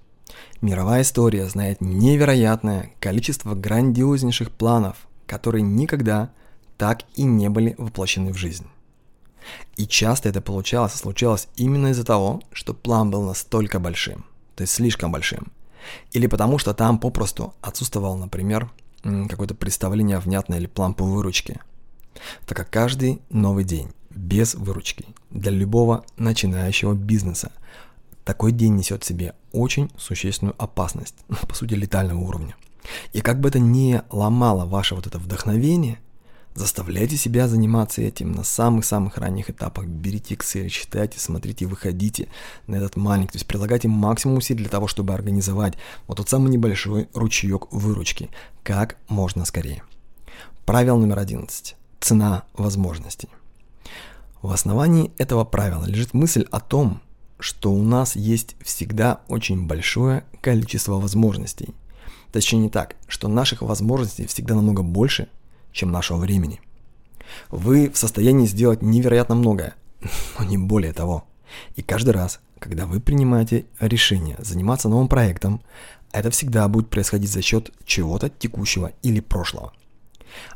Мировая 0.62 1.04
история 1.04 1.48
знает 1.48 1.80
невероятное 1.80 2.92
количество 3.00 3.54
грандиознейших 3.54 4.50
планов, 4.50 4.98
которые 5.28 5.62
никогда 5.62 6.32
так 6.80 7.04
и 7.14 7.22
не 7.22 7.50
были 7.50 7.76
воплощены 7.78 8.34
в 8.34 8.38
жизнь. 8.38 8.66
И 9.76 9.86
часто 9.88 10.30
это 10.30 10.42
получалось 10.42 10.94
случалось 10.94 11.48
именно 11.56 11.88
из-за 11.88 12.04
того, 12.04 12.42
что 12.52 12.74
план 12.74 13.12
был 13.12 13.24
настолько 13.24 13.80
большим, 13.80 14.26
то 14.56 14.62
есть 14.62 14.74
слишком 14.74 15.12
большим, 15.12 15.52
или 16.12 16.28
потому 16.28 16.58
что 16.58 16.74
там 16.74 17.00
попросту 17.00 17.54
отсутствовал, 17.62 18.18
например, 18.18 18.70
какое-то 19.30 19.54
представление 19.54 20.20
внятное 20.20 20.58
или 20.58 20.68
план 20.68 20.94
по 20.94 21.04
выручке. 21.04 21.62
Так 22.46 22.58
как 22.58 22.70
каждый 22.70 23.22
новый 23.30 23.64
день 23.64 23.92
без 24.10 24.56
выручки 24.56 25.06
для 25.30 25.52
любого 25.52 26.06
начинающего 26.18 26.94
бизнеса 26.94 27.52
такой 28.24 28.52
день 28.52 28.76
несет 28.76 29.04
в 29.04 29.08
себе 29.08 29.36
очень 29.52 29.92
существенную 29.98 30.56
опасность, 30.58 31.16
по 31.48 31.54
сути 31.54 31.76
летального 31.76 32.20
уровня. 32.20 32.56
И 33.14 33.22
как 33.22 33.40
бы 33.40 33.50
это 33.50 33.60
ни 33.60 34.02
ломало 34.10 34.66
ваше 34.66 34.96
вот 34.96 35.08
это 35.08 35.20
вдохновение, 35.20 36.00
Заставляйте 36.56 37.18
себя 37.18 37.50
заниматься 37.50 38.02
этим 38.02 38.32
на 38.32 38.46
самых-самых 38.46 39.18
ранних 39.18 39.50
этапах. 39.50 39.88
Берите 39.88 40.36
Excel, 40.36 40.70
читайте, 40.70 41.20
смотрите, 41.20 41.66
выходите 41.66 42.30
на 42.66 42.78
этот 42.78 42.96
маленький. 42.96 43.34
То 43.34 43.36
есть 43.36 43.46
прилагайте 43.46 43.90
максимум 43.90 44.38
усилий 44.38 44.60
для 44.60 44.70
того, 44.70 44.88
чтобы 44.88 45.14
организовать 45.14 45.74
вот 46.08 46.16
тот 46.16 46.30
самый 46.30 46.50
небольшой 46.50 47.10
ручеек 47.14 47.74
выручки 47.74 48.30
как 48.64 48.96
можно 49.10 49.44
скорее. 49.44 49.84
Правило 50.66 50.98
номер 50.98 51.20
11. 51.20 51.76
Цена 52.00 52.46
возможностей. 52.54 53.28
В 54.42 54.50
основании 54.50 55.12
этого 55.18 55.44
правила 55.44 55.84
лежит 55.84 56.14
мысль 56.14 56.46
о 56.52 56.62
том, 56.62 57.02
что 57.38 57.74
у 57.74 57.84
нас 57.84 58.16
есть 58.16 58.56
всегда 58.64 59.20
очень 59.28 59.68
большое 59.68 60.24
количество 60.40 60.94
возможностей. 60.94 61.76
Точнее 62.32 62.60
не 62.60 62.70
так, 62.70 62.96
что 63.10 63.28
наших 63.28 63.62
возможностей 63.62 64.26
всегда 64.26 64.56
намного 64.56 64.84
больше, 64.84 65.28
чем 65.76 65.92
нашего 65.92 66.18
времени. 66.18 66.62
Вы 67.50 67.90
в 67.90 67.98
состоянии 67.98 68.48
сделать 68.48 68.82
невероятно 68.82 69.36
многое, 69.36 69.76
но 70.40 70.46
не 70.46 70.58
более 70.58 70.94
того. 70.94 71.26
И 71.76 71.82
каждый 71.82 72.12
раз, 72.12 72.40
когда 72.60 72.86
вы 72.86 73.00
принимаете 73.00 73.66
решение 73.80 74.38
заниматься 74.40 74.90
новым 74.90 75.08
проектом, 75.08 75.62
это 76.12 76.32
всегда 76.32 76.68
будет 76.68 76.90
происходить 76.90 77.30
за 77.30 77.42
счет 77.42 77.72
чего-то 77.86 78.30
текущего 78.30 78.94
или 79.04 79.20
прошлого. 79.20 79.74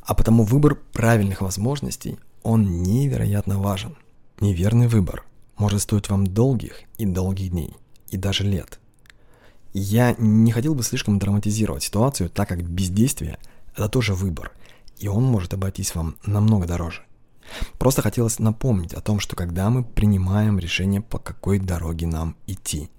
А 0.01 0.13
потому 0.13 0.43
выбор 0.43 0.75
правильных 0.75 1.41
возможностей, 1.41 2.17
он 2.43 2.81
невероятно 2.81 3.59
важен. 3.59 3.97
Неверный 4.39 4.87
выбор 4.87 5.25
может 5.57 5.81
стоить 5.81 6.09
вам 6.09 6.25
долгих 6.25 6.81
и 6.97 7.05
долгих 7.05 7.51
дней, 7.51 7.75
и 8.09 8.17
даже 8.17 8.45
лет. 8.45 8.79
Я 9.73 10.15
не 10.17 10.51
хотел 10.51 10.73
бы 10.73 10.83
слишком 10.83 11.19
драматизировать 11.19 11.83
ситуацию, 11.83 12.29
так 12.29 12.47
как 12.47 12.63
бездействие– 12.63 13.37
это 13.75 13.89
тоже 13.89 14.13
выбор, 14.13 14.51
и 14.99 15.07
он 15.07 15.23
может 15.23 15.53
обойтись 15.53 15.95
вам 15.95 16.15
намного 16.25 16.67
дороже. 16.67 17.03
Просто 17.79 18.01
хотелось 18.01 18.39
напомнить 18.39 18.93
о 18.93 19.01
том, 19.01 19.19
что 19.19 19.35
когда 19.35 19.69
мы 19.69 19.83
принимаем 19.83 20.59
решение, 20.59 21.01
по 21.01 21.17
какой 21.17 21.59
дороге 21.59 22.05
нам 22.05 22.35
идти, 22.45 22.91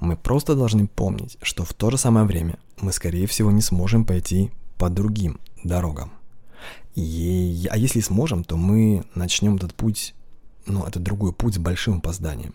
мы 0.00 0.16
просто 0.16 0.54
должны 0.54 0.86
помнить, 0.86 1.38
что 1.42 1.64
в 1.64 1.74
то 1.74 1.90
же 1.90 1.98
самое 1.98 2.24
время 2.26 2.58
мы, 2.80 2.92
скорее 2.92 3.26
всего, 3.26 3.50
не 3.50 3.62
сможем 3.62 4.04
пойти 4.04 4.52
по 4.78 4.88
другим 4.88 5.40
дорогам. 5.64 6.12
И, 6.94 7.66
а 7.70 7.76
если 7.76 8.00
сможем, 8.00 8.44
то 8.44 8.56
мы 8.56 9.04
начнем 9.14 9.56
этот 9.56 9.74
путь 9.74 10.14
но 10.66 10.86
это 10.86 11.00
другой 11.00 11.32
путь 11.32 11.54
с 11.54 11.58
большим 11.58 11.98
опозданием. 11.98 12.54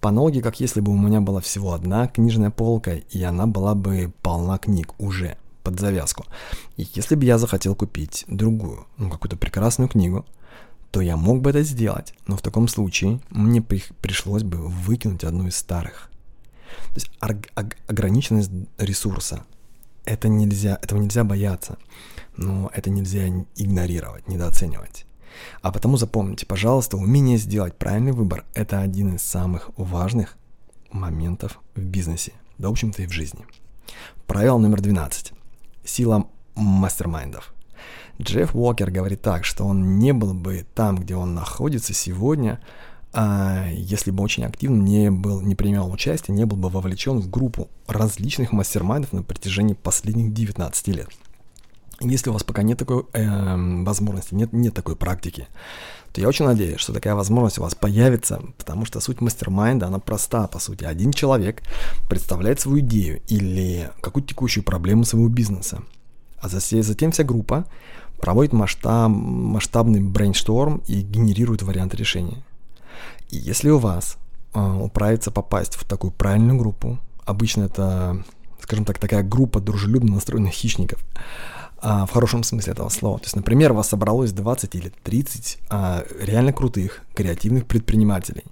По 0.00 0.10
аналогии, 0.10 0.40
как 0.40 0.60
если 0.60 0.80
бы 0.80 0.92
у 0.92 0.98
меня 0.98 1.20
была 1.20 1.40
всего 1.40 1.72
одна 1.72 2.06
книжная 2.06 2.50
полка, 2.50 2.94
и 2.96 3.22
она 3.22 3.46
была 3.46 3.74
бы 3.74 4.12
полна 4.22 4.58
книг 4.58 4.94
уже, 4.98 5.38
под 5.64 5.80
завязку. 5.80 6.26
И 6.76 6.86
если 6.94 7.16
бы 7.16 7.24
я 7.24 7.38
захотел 7.38 7.74
купить 7.74 8.24
другую, 8.28 8.86
ну, 8.98 9.10
какую-то 9.10 9.36
прекрасную 9.36 9.88
книгу, 9.88 10.24
то 10.90 11.00
я 11.00 11.16
мог 11.16 11.40
бы 11.40 11.50
это 11.50 11.62
сделать, 11.62 12.14
но 12.28 12.36
в 12.36 12.42
таком 12.42 12.68
случае 12.68 13.20
мне 13.30 13.60
при- 13.60 13.82
пришлось 14.00 14.44
бы 14.44 14.58
выкинуть 14.58 15.24
одну 15.24 15.48
из 15.48 15.56
старых. 15.56 16.10
То 16.94 16.94
есть 16.94 17.10
ограниченность 17.88 18.50
ресурса. 18.78 19.44
Это 20.04 20.28
нельзя, 20.28 20.78
этого 20.82 21.00
нельзя 21.00 21.24
бояться, 21.24 21.78
но 22.36 22.70
это 22.72 22.90
нельзя 22.90 23.26
игнорировать, 23.56 24.28
недооценивать. 24.28 25.06
А 25.62 25.72
потому 25.72 25.96
запомните, 25.96 26.46
пожалуйста, 26.46 26.96
умение 26.96 27.38
сделать 27.38 27.76
правильный 27.76 28.12
выбор– 28.12 28.44
это 28.54 28.80
один 28.80 29.16
из 29.16 29.22
самых 29.22 29.70
важных 29.76 30.36
моментов 30.92 31.58
в 31.74 31.80
бизнесе, 31.80 32.32
да, 32.58 32.68
в 32.68 32.72
общем-то, 32.72 33.02
и 33.02 33.06
в 33.06 33.12
жизни. 33.12 33.44
Правило 34.26 34.58
номер 34.58 34.80
12. 34.80 35.32
Сила 35.84 36.26
мастер-майндов. 36.54 37.52
Джефф 38.20 38.54
Уокер 38.54 38.90
говорит 38.90 39.22
так, 39.22 39.44
что 39.44 39.64
он 39.64 39.98
не 39.98 40.12
был 40.12 40.34
бы 40.34 40.64
там, 40.74 40.96
где 40.98 41.16
он 41.16 41.34
находится 41.34 41.92
сегодня, 41.92 42.60
а 43.12 43.68
если 43.70 44.10
бы 44.10 44.22
очень 44.22 44.44
активно 44.44 44.82
не, 44.82 45.10
был, 45.10 45.40
не 45.40 45.54
принимал 45.54 45.90
участие, 45.92 46.36
не 46.36 46.46
был 46.46 46.56
бы 46.56 46.68
вовлечен 46.68 47.20
в 47.20 47.30
группу 47.30 47.68
различных 47.86 48.52
мастер-майндов 48.52 49.12
на 49.12 49.22
протяжении 49.22 49.74
последних 49.74 50.32
19 50.32 50.88
лет. 50.88 51.08
Если 52.00 52.30
у 52.30 52.32
вас 52.32 52.42
пока 52.42 52.62
нет 52.62 52.78
такой 52.78 53.04
э, 53.12 53.82
возможности, 53.84 54.34
нет, 54.34 54.52
нет 54.52 54.74
такой 54.74 54.96
практики, 54.96 55.46
то 56.12 56.20
я 56.20 56.28
очень 56.28 56.44
надеюсь, 56.44 56.80
что 56.80 56.92
такая 56.92 57.14
возможность 57.14 57.58
у 57.58 57.62
вас 57.62 57.74
появится, 57.74 58.40
потому 58.58 58.84
что 58.84 59.00
суть 59.00 59.20
mastermind 59.20 59.75
а, 59.75 59.86
она 59.86 59.98
проста, 59.98 60.46
по 60.46 60.58
сути. 60.58 60.84
Один 60.84 61.12
человек 61.12 61.62
представляет 62.08 62.60
свою 62.60 62.80
идею 62.80 63.20
или 63.28 63.90
какую-то 64.00 64.28
текущую 64.28 64.64
проблему 64.64 65.04
своего 65.04 65.28
бизнеса, 65.28 65.82
а 66.40 66.48
затем 66.48 67.10
вся 67.10 67.24
группа 67.24 67.64
проводит 68.18 68.52
масштаб, 68.52 69.08
масштабный 69.08 70.00
brainstorm 70.00 70.82
и 70.86 71.00
генерирует 71.00 71.62
вариант 71.62 71.94
решения. 71.94 72.42
И 73.30 73.36
если 73.36 73.70
у 73.70 73.78
вас 73.78 74.16
э, 74.54 74.60
управится 74.60 75.30
попасть 75.30 75.74
в 75.74 75.84
такую 75.84 76.10
правильную 76.12 76.58
группу, 76.58 76.98
обычно 77.24 77.64
это, 77.64 78.22
скажем 78.62 78.84
так, 78.84 78.98
такая 78.98 79.22
группа 79.22 79.60
дружелюбно 79.60 80.14
настроенных 80.14 80.52
хищников, 80.52 81.04
а, 81.86 82.06
в 82.06 82.10
хорошем 82.12 82.42
смысле 82.42 82.72
этого 82.72 82.88
слова. 82.88 83.18
То 83.18 83.26
есть, 83.26 83.36
например, 83.36 83.72
у 83.72 83.74
вас 83.74 83.88
собралось 83.88 84.32
20 84.32 84.74
или 84.74 84.90
30 85.02 85.58
а, 85.68 86.02
реально 86.18 86.54
крутых, 86.54 87.02
креативных 87.14 87.66
предпринимателей, 87.66 88.44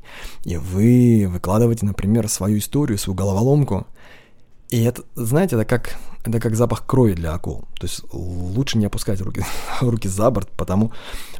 и 0.44 0.58
вы 0.58 1.26
выкладываете, 1.28 1.86
например, 1.86 2.28
свою 2.28 2.58
историю, 2.58 2.98
свою 2.98 3.16
головоломку, 3.16 3.86
и 4.68 4.82
это, 4.82 5.02
знаете, 5.14 5.56
это 5.56 5.64
как, 5.64 5.96
это 6.24 6.40
как 6.40 6.54
запах 6.54 6.86
крови 6.86 7.14
для 7.14 7.32
акул. 7.32 7.64
То 7.80 7.86
есть 7.86 8.02
лучше 8.12 8.76
не 8.76 8.84
опускать 8.84 9.22
руки, 9.22 9.46
руки 9.80 10.08
за 10.08 10.30
борт, 10.30 10.50
потому, 10.50 10.92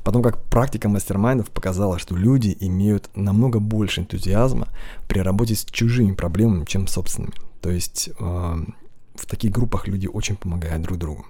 потому 0.03 0.23
как 0.23 0.43
практика 0.45 0.89
мастер-майндов 0.89 1.51
показала, 1.51 1.99
что 1.99 2.17
люди 2.17 2.57
имеют 2.61 3.11
намного 3.15 3.61
больше 3.61 4.01
энтузиазма 4.01 4.69
при 5.09 5.19
работе 5.21 5.55
с 5.55 5.67
чужими 5.67 6.13
проблемами, 6.13 6.65
чем 6.65 6.87
собственными. 6.87 7.35
То 7.61 7.71
есть 7.71 8.09
э, 8.09 8.13
в 8.19 9.27
таких 9.27 9.53
группах 9.53 9.89
люди 9.89 10.07
очень 10.07 10.37
помогают 10.37 10.83
друг 10.83 10.97
другу. 10.97 11.27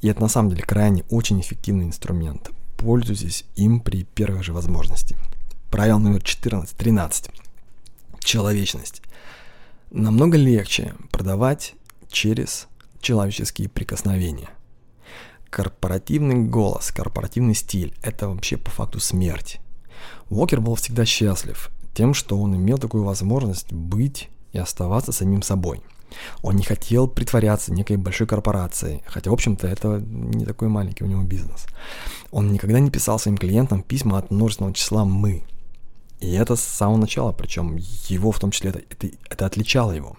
И 0.00 0.08
это 0.08 0.20
на 0.20 0.28
самом 0.28 0.50
деле 0.50 0.62
крайне 0.62 1.04
очень 1.10 1.40
эффективный 1.40 1.84
инструмент. 1.84 2.50
Пользуйтесь 2.76 3.44
им 3.56 3.80
при 3.80 4.04
первой 4.04 4.42
же 4.42 4.52
возможности. 4.52 5.16
Правило 5.70 5.98
номер 5.98 6.22
14, 6.22 6.76
13. 6.76 7.30
Человечность. 8.20 9.02
Намного 9.90 10.36
легче 10.36 10.94
продавать 11.10 11.74
через 12.10 12.68
человеческие 13.00 13.68
прикосновения. 13.68 14.50
Корпоративный 15.48 16.44
голос, 16.44 16.90
корпоративный 16.90 17.54
стиль– 17.54 17.94
это 18.02 18.28
вообще 18.28 18.56
по 18.56 18.70
факту 18.70 19.00
смерть. 19.00 19.60
Уокер 20.28 20.60
был 20.60 20.74
всегда 20.74 21.04
счастлив 21.04 21.70
тем, 21.94 22.12
что 22.12 22.38
он 22.38 22.56
имел 22.56 22.78
такую 22.78 23.04
возможность 23.04 23.72
быть 23.72 24.28
и 24.52 24.58
оставаться 24.58 25.12
самим 25.12 25.42
собой– 25.42 25.82
он 26.42 26.56
не 26.56 26.62
хотел 26.62 27.08
притворяться 27.08 27.72
некой 27.72 27.96
большой 27.96 28.26
корпорацией, 28.26 29.02
хотя, 29.06 29.30
в 29.30 29.34
общем-то, 29.34 29.66
это 29.66 30.00
не 30.00 30.44
такой 30.44 30.68
маленький 30.68 31.04
у 31.04 31.06
него 31.06 31.22
бизнес. 31.22 31.66
Он 32.30 32.52
никогда 32.52 32.80
не 32.80 32.90
писал 32.90 33.18
своим 33.18 33.36
клиентам 33.36 33.82
письма 33.82 34.18
от 34.18 34.30
множественного 34.30 34.74
числа 34.74 35.04
«мы». 35.04 35.44
И 36.20 36.32
это 36.32 36.56
с 36.56 36.62
самого 36.62 36.96
начала, 36.96 37.32
причем 37.32 37.76
его 37.76 38.32
в 38.32 38.40
том 38.40 38.50
числе, 38.50 38.70
это, 38.70 38.80
это, 38.88 39.08
это 39.28 39.46
отличало 39.46 39.92
его. 39.92 40.16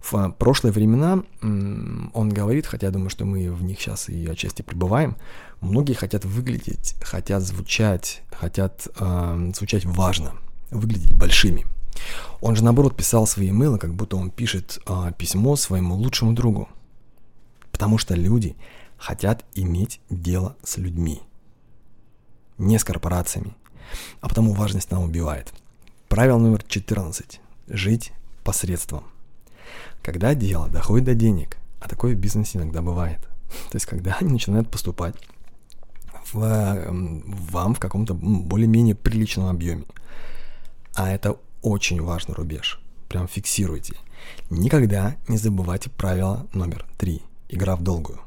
В 0.00 0.30
прошлые 0.36 0.72
времена 0.72 1.22
он 1.40 2.28
говорит, 2.28 2.66
хотя 2.66 2.88
я 2.88 2.92
думаю, 2.92 3.08
что 3.08 3.24
мы 3.24 3.52
в 3.52 3.62
них 3.62 3.80
сейчас 3.80 4.08
и 4.08 4.26
отчасти 4.26 4.62
пребываем, 4.62 5.16
многие 5.60 5.94
хотят 5.94 6.24
выглядеть, 6.24 6.96
хотят 7.00 7.42
звучать, 7.42 8.22
хотят 8.32 8.88
э, 8.98 9.52
звучать 9.54 9.84
важно, 9.84 10.32
выглядеть 10.72 11.14
большими– 11.14 11.66
он 12.40 12.56
же 12.56 12.64
наоборот 12.64 12.96
писал 12.96 13.26
свои 13.26 13.50
имейлы, 13.50 13.78
как 13.78 13.94
будто 13.94 14.16
он 14.16 14.30
пишет 14.30 14.80
э, 14.86 15.12
письмо 15.16 15.56
своему 15.56 15.94
лучшему 15.94 16.32
другу. 16.32 16.68
Потому 17.70 17.98
что 17.98 18.14
люди 18.14 18.56
хотят 18.98 19.44
иметь 19.54 20.00
дело 20.10 20.56
с 20.62 20.76
людьми, 20.76 21.22
не 22.58 22.78
с 22.78 22.84
корпорациями. 22.84 23.54
А 24.20 24.28
потому 24.28 24.54
важность 24.54 24.90
нам 24.90 25.04
убивает. 25.04 25.52
Правило 26.08 26.38
номер 26.38 26.62
14. 26.62 27.40
Жить 27.68 28.12
посредством. 28.44 29.04
Когда 30.02 30.34
дело 30.34 30.68
доходит 30.68 31.06
до 31.06 31.14
денег, 31.14 31.58
а 31.80 31.88
такое 31.88 32.14
в 32.14 32.18
бизнесе 32.18 32.58
иногда 32.58 32.82
бывает, 32.82 33.20
то 33.70 33.76
есть 33.76 33.86
когда 33.86 34.16
они 34.20 34.32
начинают 34.32 34.70
поступать 34.70 35.14
в, 36.32 36.42
эм, 36.42 37.22
вам 37.26 37.74
в 37.74 37.80
каком-то 37.80 38.14
более-менее 38.14 38.94
приличном 38.94 39.46
объеме, 39.46 39.84
а 40.94 41.10
это 41.10 41.36
очень 41.62 42.00
важный 42.02 42.34
рубеж. 42.34 42.80
Прям 43.08 43.28
фиксируйте. 43.28 43.96
Никогда 44.50 45.16
не 45.28 45.36
забывайте 45.36 45.90
правило 45.90 46.46
номер 46.52 46.86
три. 46.98 47.22
Игра 47.48 47.76
в 47.76 47.82
долгую. 47.82 48.20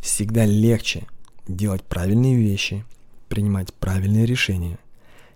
Всегда 0.00 0.44
легче 0.44 1.06
делать 1.48 1.82
правильные 1.82 2.36
вещи, 2.36 2.84
принимать 3.28 3.72
правильные 3.74 4.26
решения, 4.26 4.78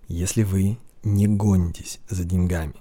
если 0.09 0.43
вы 0.43 0.79
не 1.03 1.27
гонитесь 1.27 1.99
за 2.09 2.25
деньгами. 2.25 2.75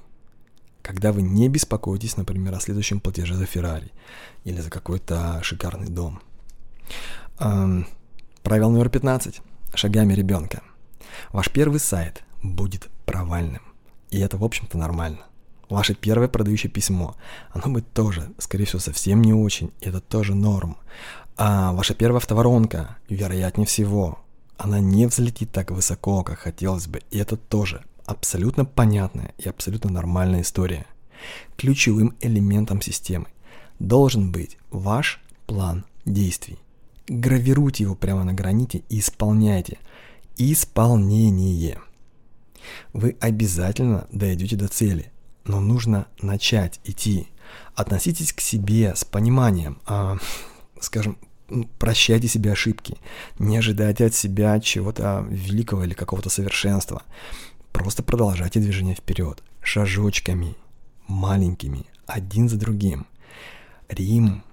Когда 0.81 1.11
вы 1.11 1.21
не 1.21 1.47
беспокоитесь, 1.49 2.17
например, 2.17 2.53
о 2.55 2.59
следующем 2.59 2.99
платеже 2.99 3.35
за 3.35 3.45
Феррари 3.45 3.91
или 4.43 4.59
за 4.59 4.69
какой-то 4.69 5.39
шикарный 5.43 5.87
дом. 5.87 6.21
Эм, 7.39 7.87
правило 8.43 8.69
номер 8.69 8.89
15. 8.89 9.41
Шагами 9.73 10.13
ребенка. 10.13 10.63
Ваш 11.31 11.51
первый 11.51 11.79
сайт 11.79 12.23
будет 12.41 12.89
провальным. 13.05 13.68
И 14.11 14.19
это, 14.19 14.37
в 14.37 14.43
общем-то, 14.43 14.77
нормально. 14.77 15.19
Ваше 15.69 15.93
первое 15.93 16.27
продающее 16.27 16.71
письмо, 16.71 17.15
оно 17.51 17.73
будет 17.73 17.91
тоже, 17.93 18.31
скорее 18.39 18.65
всего, 18.65 18.79
совсем 18.79 19.21
не 19.21 19.33
очень, 19.33 19.71
и 19.81 19.87
это 19.87 20.01
тоже 20.01 20.33
норм. 20.33 20.77
А 21.37 21.71
ваша 21.73 21.93
первая 21.93 22.17
автоворонка, 22.17 22.97
вероятнее 23.07 23.67
всего, 23.67 24.19
она 24.57 24.79
не 24.79 25.05
взлетит 25.05 25.51
так 25.51 25.69
высоко, 25.69 26.23
как 26.23 26.39
хотелось 26.39 26.87
бы, 26.87 27.01
и 27.11 27.19
это 27.19 27.37
тоже 27.37 27.83
абсолютно 28.05 28.65
понятная 28.65 29.33
и 29.37 29.47
абсолютно 29.47 29.91
нормальная 29.91 30.41
история. 30.41 30.87
Ключевым 31.55 32.15
элементом 32.19 32.81
системы 32.81 33.27
должен 33.77 34.31
быть 34.31 34.57
ваш 34.71 35.21
план 35.45 35.85
действий. 36.03 36.57
Гравируйте 37.07 37.83
его 37.83 37.95
прямо 37.95 38.23
на 38.23 38.33
граните 38.33 38.83
и 38.89 38.99
исполняйте. 38.99 39.77
Исполнение– 40.35 41.79
вы 42.93 43.17
обязательно 43.19 44.07
дойдете 44.11 44.55
до 44.55 44.67
цели, 44.67 45.11
но 45.45 45.59
нужно 45.59 46.07
начать 46.21 46.79
идти. 46.83 47.27
Относитесь 47.75 48.33
к 48.33 48.41
себе 48.41 48.95
с 48.95 49.03
пониманием, 49.03 49.79
а, 49.85 50.17
скажем, 50.79 51.17
прощайте 51.79 52.27
себе 52.27 52.51
ошибки, 52.51 52.97
не 53.39 53.57
ожидайте 53.57 54.05
от 54.05 54.13
себя 54.13 54.59
чего-то 54.59 55.25
великого 55.29 55.83
или 55.83 55.93
какого-то 55.93 56.29
совершенства. 56.29 57.03
Просто 57.71 58.03
продолжайте 58.03 58.59
движение 58.59 58.95
вперед, 58.95 59.43
шажочками, 59.61 60.55
маленькими, 61.07 61.85
один 62.05 62.49
за 62.49 62.57
другим. 62.57 63.07
Рим 63.87 64.43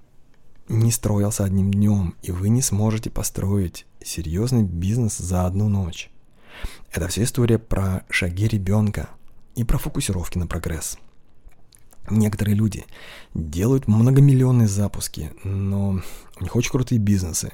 не 0.69 0.91
строился 0.91 1.43
одним 1.43 1.71
днем, 1.71 2.15
и 2.21 2.31
вы 2.31 2.49
не 2.49 2.61
сможете 2.61 3.09
построить 3.09 3.85
серьезный 4.03 4.63
бизнес 4.63 5.17
за 5.17 5.45
одну 5.45 5.69
ночь. 5.69 6.09
Это 6.91 7.07
вся 7.07 7.23
история 7.23 7.59
про 7.59 8.03
шаги 8.09 8.47
ребенка 8.47 9.09
и 9.55 9.63
про 9.63 9.77
фокусировки 9.77 10.37
на 10.37 10.47
прогресс. 10.47 10.97
Некоторые 12.09 12.55
люди 12.55 12.85
делают 13.33 13.87
многомиллионные 13.87 14.67
запуски, 14.67 15.33
но 15.43 16.01
у 16.39 16.43
них 16.43 16.55
очень 16.55 16.71
крутые 16.71 16.99
бизнесы, 16.99 17.51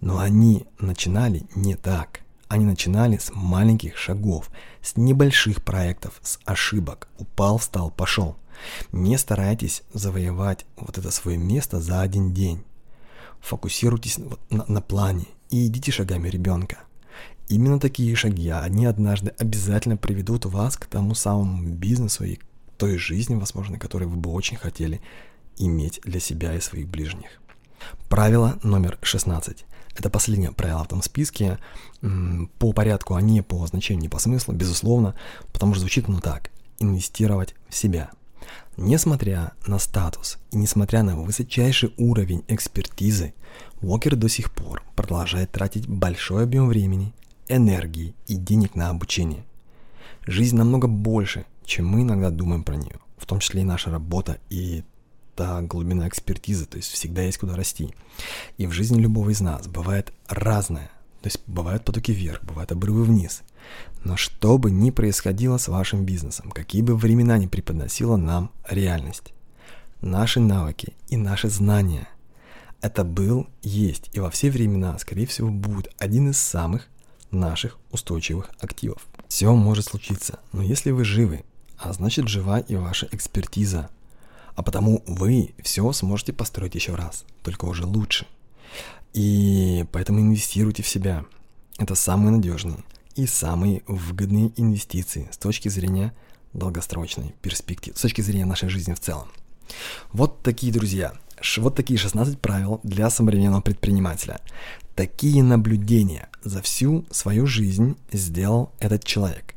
но 0.00 0.18
они 0.18 0.66
начинали 0.78 1.44
не 1.54 1.74
так. 1.74 2.20
Они 2.46 2.64
начинали 2.64 3.18
с 3.18 3.30
маленьких 3.34 3.96
шагов, 3.98 4.50
с 4.80 4.96
небольших 4.96 5.62
проектов, 5.62 6.18
с 6.22 6.38
ошибок. 6.44 7.08
Упал, 7.18 7.58
встал, 7.58 7.90
пошел. 7.90 8.36
Не 8.90 9.18
старайтесь 9.18 9.82
завоевать 9.92 10.64
вот 10.76 10.96
это 10.96 11.10
свое 11.10 11.36
место 11.36 11.80
за 11.80 12.00
один 12.00 12.32
день. 12.32 12.64
Фокусируйтесь 13.40 14.18
на, 14.48 14.64
на 14.66 14.80
плане 14.80 15.26
и 15.50 15.66
идите 15.66 15.92
шагами 15.92 16.28
ребенка. 16.28 16.78
Именно 17.48 17.80
такие 17.80 18.14
шаги, 18.14 18.50
они 18.50 18.84
однажды 18.84 19.32
обязательно 19.38 19.96
приведут 19.96 20.44
вас 20.44 20.76
к 20.76 20.84
тому 20.84 21.14
самому 21.14 21.62
бизнесу 21.62 22.24
и 22.24 22.38
той 22.76 22.98
жизни, 22.98 23.36
возможно, 23.36 23.78
которую 23.78 24.10
вы 24.10 24.16
бы 24.16 24.30
очень 24.30 24.58
хотели 24.58 25.00
иметь 25.56 26.00
для 26.04 26.20
себя 26.20 26.54
и 26.54 26.60
своих 26.60 26.88
ближних. 26.88 27.40
Правило 28.10 28.58
номер 28.62 28.98
16. 29.00 29.64
Это 29.96 30.10
последнее 30.10 30.52
правило 30.52 30.82
в 30.82 30.86
этом 30.86 31.02
списке. 31.02 31.58
По 32.58 32.72
порядку, 32.72 33.14
а 33.14 33.22
не 33.22 33.42
по 33.42 33.66
значению, 33.66 34.02
не 34.02 34.08
по 34.08 34.18
смыслу, 34.18 34.52
безусловно, 34.52 35.14
потому 35.52 35.72
что 35.72 35.80
звучит 35.80 36.06
оно 36.08 36.20
так. 36.20 36.50
Инвестировать 36.78 37.54
в 37.70 37.74
себя. 37.74 38.10
Несмотря 38.76 39.52
на 39.66 39.78
статус 39.78 40.38
и 40.52 40.56
несмотря 40.56 41.02
на 41.02 41.16
высочайший 41.16 41.94
уровень 41.96 42.44
экспертизы, 42.46 43.32
Уокер 43.80 44.16
до 44.16 44.28
сих 44.28 44.52
пор 44.52 44.82
продолжает 44.94 45.50
тратить 45.50 45.88
большой 45.88 46.44
объем 46.44 46.68
времени, 46.68 47.12
энергии 47.48 48.14
и 48.26 48.36
денег 48.36 48.74
на 48.74 48.90
обучение. 48.90 49.44
Жизнь 50.26 50.56
намного 50.56 50.88
больше, 50.88 51.46
чем 51.64 51.86
мы 51.86 52.02
иногда 52.02 52.30
думаем 52.30 52.62
про 52.64 52.76
нее, 52.76 52.96
в 53.16 53.26
том 53.26 53.40
числе 53.40 53.62
и 53.62 53.64
наша 53.64 53.90
работа 53.90 54.38
и 54.50 54.84
та 55.34 55.62
глубина 55.62 56.08
экспертизы, 56.08 56.66
то 56.66 56.76
есть 56.76 56.90
всегда 56.90 57.22
есть 57.22 57.38
куда 57.38 57.56
расти. 57.56 57.94
И 58.56 58.66
в 58.66 58.72
жизни 58.72 59.00
любого 59.00 59.30
из 59.30 59.40
нас 59.40 59.66
бывает 59.66 60.12
разное. 60.28 60.90
То 61.22 61.26
есть 61.26 61.40
бывают 61.46 61.84
потоки 61.84 62.12
вверх, 62.12 62.42
бывают 62.44 62.72
обрывы 62.72 63.04
вниз. 63.04 63.42
Но 64.04 64.16
что 64.16 64.58
бы 64.58 64.70
ни 64.70 64.90
происходило 64.90 65.58
с 65.58 65.68
вашим 65.68 66.04
бизнесом, 66.04 66.50
какие 66.50 66.82
бы 66.82 66.96
времена 66.96 67.38
ни 67.38 67.46
преподносила 67.46 68.16
нам 68.16 68.50
реальность, 68.68 69.32
наши 70.00 70.40
навыки 70.40 70.94
и 71.08 71.16
наши 71.16 71.48
знания– 71.48 72.08
это 72.80 73.04
был, 73.04 73.48
есть 73.62 74.08
и 74.12 74.20
во 74.20 74.30
все 74.30 74.50
времена, 74.50 74.98
скорее 74.98 75.26
всего, 75.26 75.50
будет 75.50 75.92
один 75.98 76.30
из 76.30 76.38
самых 76.38 76.88
наших 77.30 77.78
устойчивых 77.90 78.50
активов. 78.60 79.06
Все 79.28 79.52
может 79.54 79.86
случиться, 79.86 80.38
но 80.52 80.62
если 80.62 80.90
вы 80.90 81.04
живы, 81.04 81.44
а 81.78 81.92
значит 81.92 82.28
жива 82.28 82.58
и 82.58 82.76
ваша 82.76 83.08
экспертиза, 83.12 83.90
а 84.54 84.62
потому 84.62 85.02
вы 85.06 85.54
все 85.62 85.92
сможете 85.92 86.32
построить 86.32 86.74
еще 86.74 86.94
раз, 86.94 87.24
только 87.42 87.66
уже 87.66 87.86
лучше. 87.86 88.26
И 89.12 89.84
поэтому 89.92 90.20
инвестируйте 90.20 90.82
в 90.82 90.88
себя. 90.88 91.24
Это 91.78 91.94
самые 91.94 92.32
надежные 92.32 92.78
и 93.14 93.26
самые 93.26 93.82
выгодные 93.86 94.52
инвестиции 94.56 95.28
с 95.30 95.38
точки 95.38 95.68
зрения 95.68 96.12
долгосрочной 96.52 97.34
перспективы, 97.40 97.96
с 97.96 98.00
точки 98.00 98.20
зрения 98.20 98.46
нашей 98.46 98.68
жизни 98.68 98.94
в 98.94 99.00
целом. 99.00 99.28
Вот 100.12 100.42
такие, 100.42 100.72
друзья, 100.72 101.14
вот 101.58 101.76
такие 101.76 101.98
16 101.98 102.40
правил 102.40 102.80
для 102.82 103.10
современного 103.10 103.60
предпринимателя. 103.60 104.40
Такие 104.98 105.44
наблюдения 105.44 106.28
за 106.42 106.60
всю 106.60 107.06
свою 107.12 107.46
жизнь 107.46 107.96
сделал 108.10 108.72
этот 108.80 109.04
человек. 109.04 109.54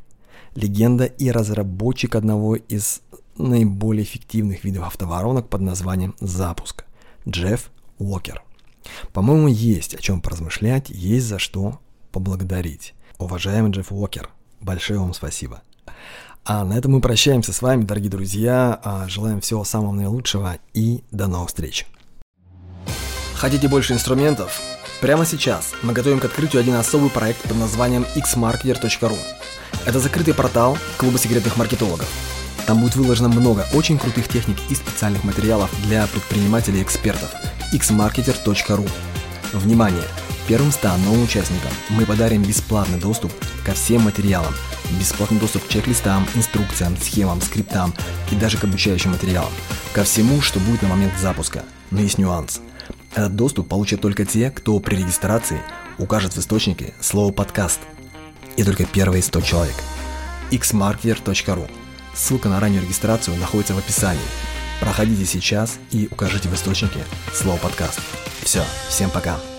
Легенда 0.54 1.06
и 1.06 1.32
разработчик 1.32 2.14
одного 2.14 2.58
из 2.58 3.02
наиболее 3.40 4.04
эффективных 4.04 4.64
видов 4.64 4.86
автоворонок 4.86 5.50
под 5.50 5.62
названием 5.62 6.14
запуск. 6.20 6.86
Джефф 7.28 7.72
Уокер. 7.98 8.44
По-моему, 9.14 9.48
есть 9.48 9.96
о 9.96 9.98
чем 9.98 10.22
поразмышлять, 10.22 10.92
есть 10.92 11.26
за 11.26 11.40
что 11.40 11.80
поблагодарить. 12.12 12.94
Уважаемый 13.18 13.72
Джефф 13.72 13.92
Уокер, 13.94 14.30
большое 14.60 15.00
вам 15.00 15.16
спасибо. 15.16 15.64
А 16.46 16.64
на 16.64 16.78
этом 16.78 16.92
мы 16.92 17.02
прощаемся 17.02 17.52
с 17.52 17.64
вами, 17.64 17.84
дорогие 17.84 18.12
друзья. 18.12 18.80
А, 18.84 19.08
желаем 19.08 19.42
всего 19.42 19.64
самого 19.64 19.92
наилучшего 19.92 20.60
и 20.76 21.04
до 21.10 21.26
новых 21.26 21.48
встреч. 21.48 21.88
Хотите 23.34 23.68
больше 23.68 23.94
инструментов? 23.94 24.62
Прямо 25.02 25.26
сейчас 25.26 25.74
мы 25.82 25.94
готовим 25.94 26.20
к 26.20 26.26
открытию 26.26 26.62
один 26.62 26.76
особый 26.76 27.10
проект 27.10 27.42
под 27.42 27.58
названием 27.58 28.06
xmarketer.ru. 28.16 29.18
Это 29.86 30.00
закрытый 30.00 30.34
портал 30.34 30.78
клуба 30.98 31.18
секретных 31.18 31.58
маркетологов 31.58 32.08
там 32.72 32.80
будет 32.80 32.96
выложено 32.96 33.28
много 33.28 33.66
очень 33.74 33.98
крутых 33.98 34.30
техник 34.30 34.58
и 34.70 34.76
специальных 34.76 35.26
материалов 35.26 35.70
для 35.84 36.08
предпринимателей 36.08 36.80
и 36.80 36.84
экспертов. 36.84 37.30
xmarketer.ru 37.74 38.90
Внимание! 39.52 40.06
Первым 40.48 40.72
100 40.72 40.98
новым 41.06 41.24
участникам 41.24 41.72
мы 41.90 42.06
подарим 42.06 42.44
бесплатный 42.44 42.98
доступ 42.98 43.32
ко 43.66 43.74
всем 43.74 44.04
материалам, 44.04 44.54
бесплатный 45.00 45.40
доступ 45.40 45.66
к 45.66 45.68
чек-листам, 45.68 46.26
инструкциям, 46.34 46.96
схемам, 46.96 47.42
скриптам 47.42 47.94
и 48.32 48.36
даже 48.36 48.58
к 48.58 48.64
обучающим 48.64 49.12
материалам, 49.12 49.52
ко 49.94 50.06
всему, 50.06 50.42
что 50.42 50.60
будет 50.62 50.82
на 50.82 50.88
момент 50.88 51.14
запуска. 51.20 51.64
Но 51.90 52.00
есть 52.00 52.18
нюанс. 52.18 52.62
Этот 53.14 53.36
доступ 53.36 53.68
получат 53.68 54.02
только 54.02 54.26
те, 54.26 54.50
кто 54.52 54.80
при 54.80 54.96
регистрации 54.96 55.60
укажет 55.98 56.34
в 56.34 56.40
источнике 56.40 56.94
слово 57.02 57.32
«подкаст». 57.32 57.80
И 58.58 58.64
только 58.64 58.86
первые 58.86 59.22
100 59.22 59.42
человек. 59.42 59.76
xmarketer.ru 60.52 61.70
Ссылка 62.14 62.50
на 62.50 62.60
раннюю 62.60 62.84
регистрацию 62.84 63.38
находится 63.38 63.74
в 63.74 63.78
описании. 63.78 64.22
Проходите 64.80 65.26
сейчас 65.26 65.78
и 65.92 66.08
укажите 66.12 66.50
в 66.50 66.56
источнике 66.56 67.00
слово 67.34 67.58
подкаст. 67.58 68.00
Все, 68.44 68.64
всем 68.90 69.10
пока. 69.10 69.51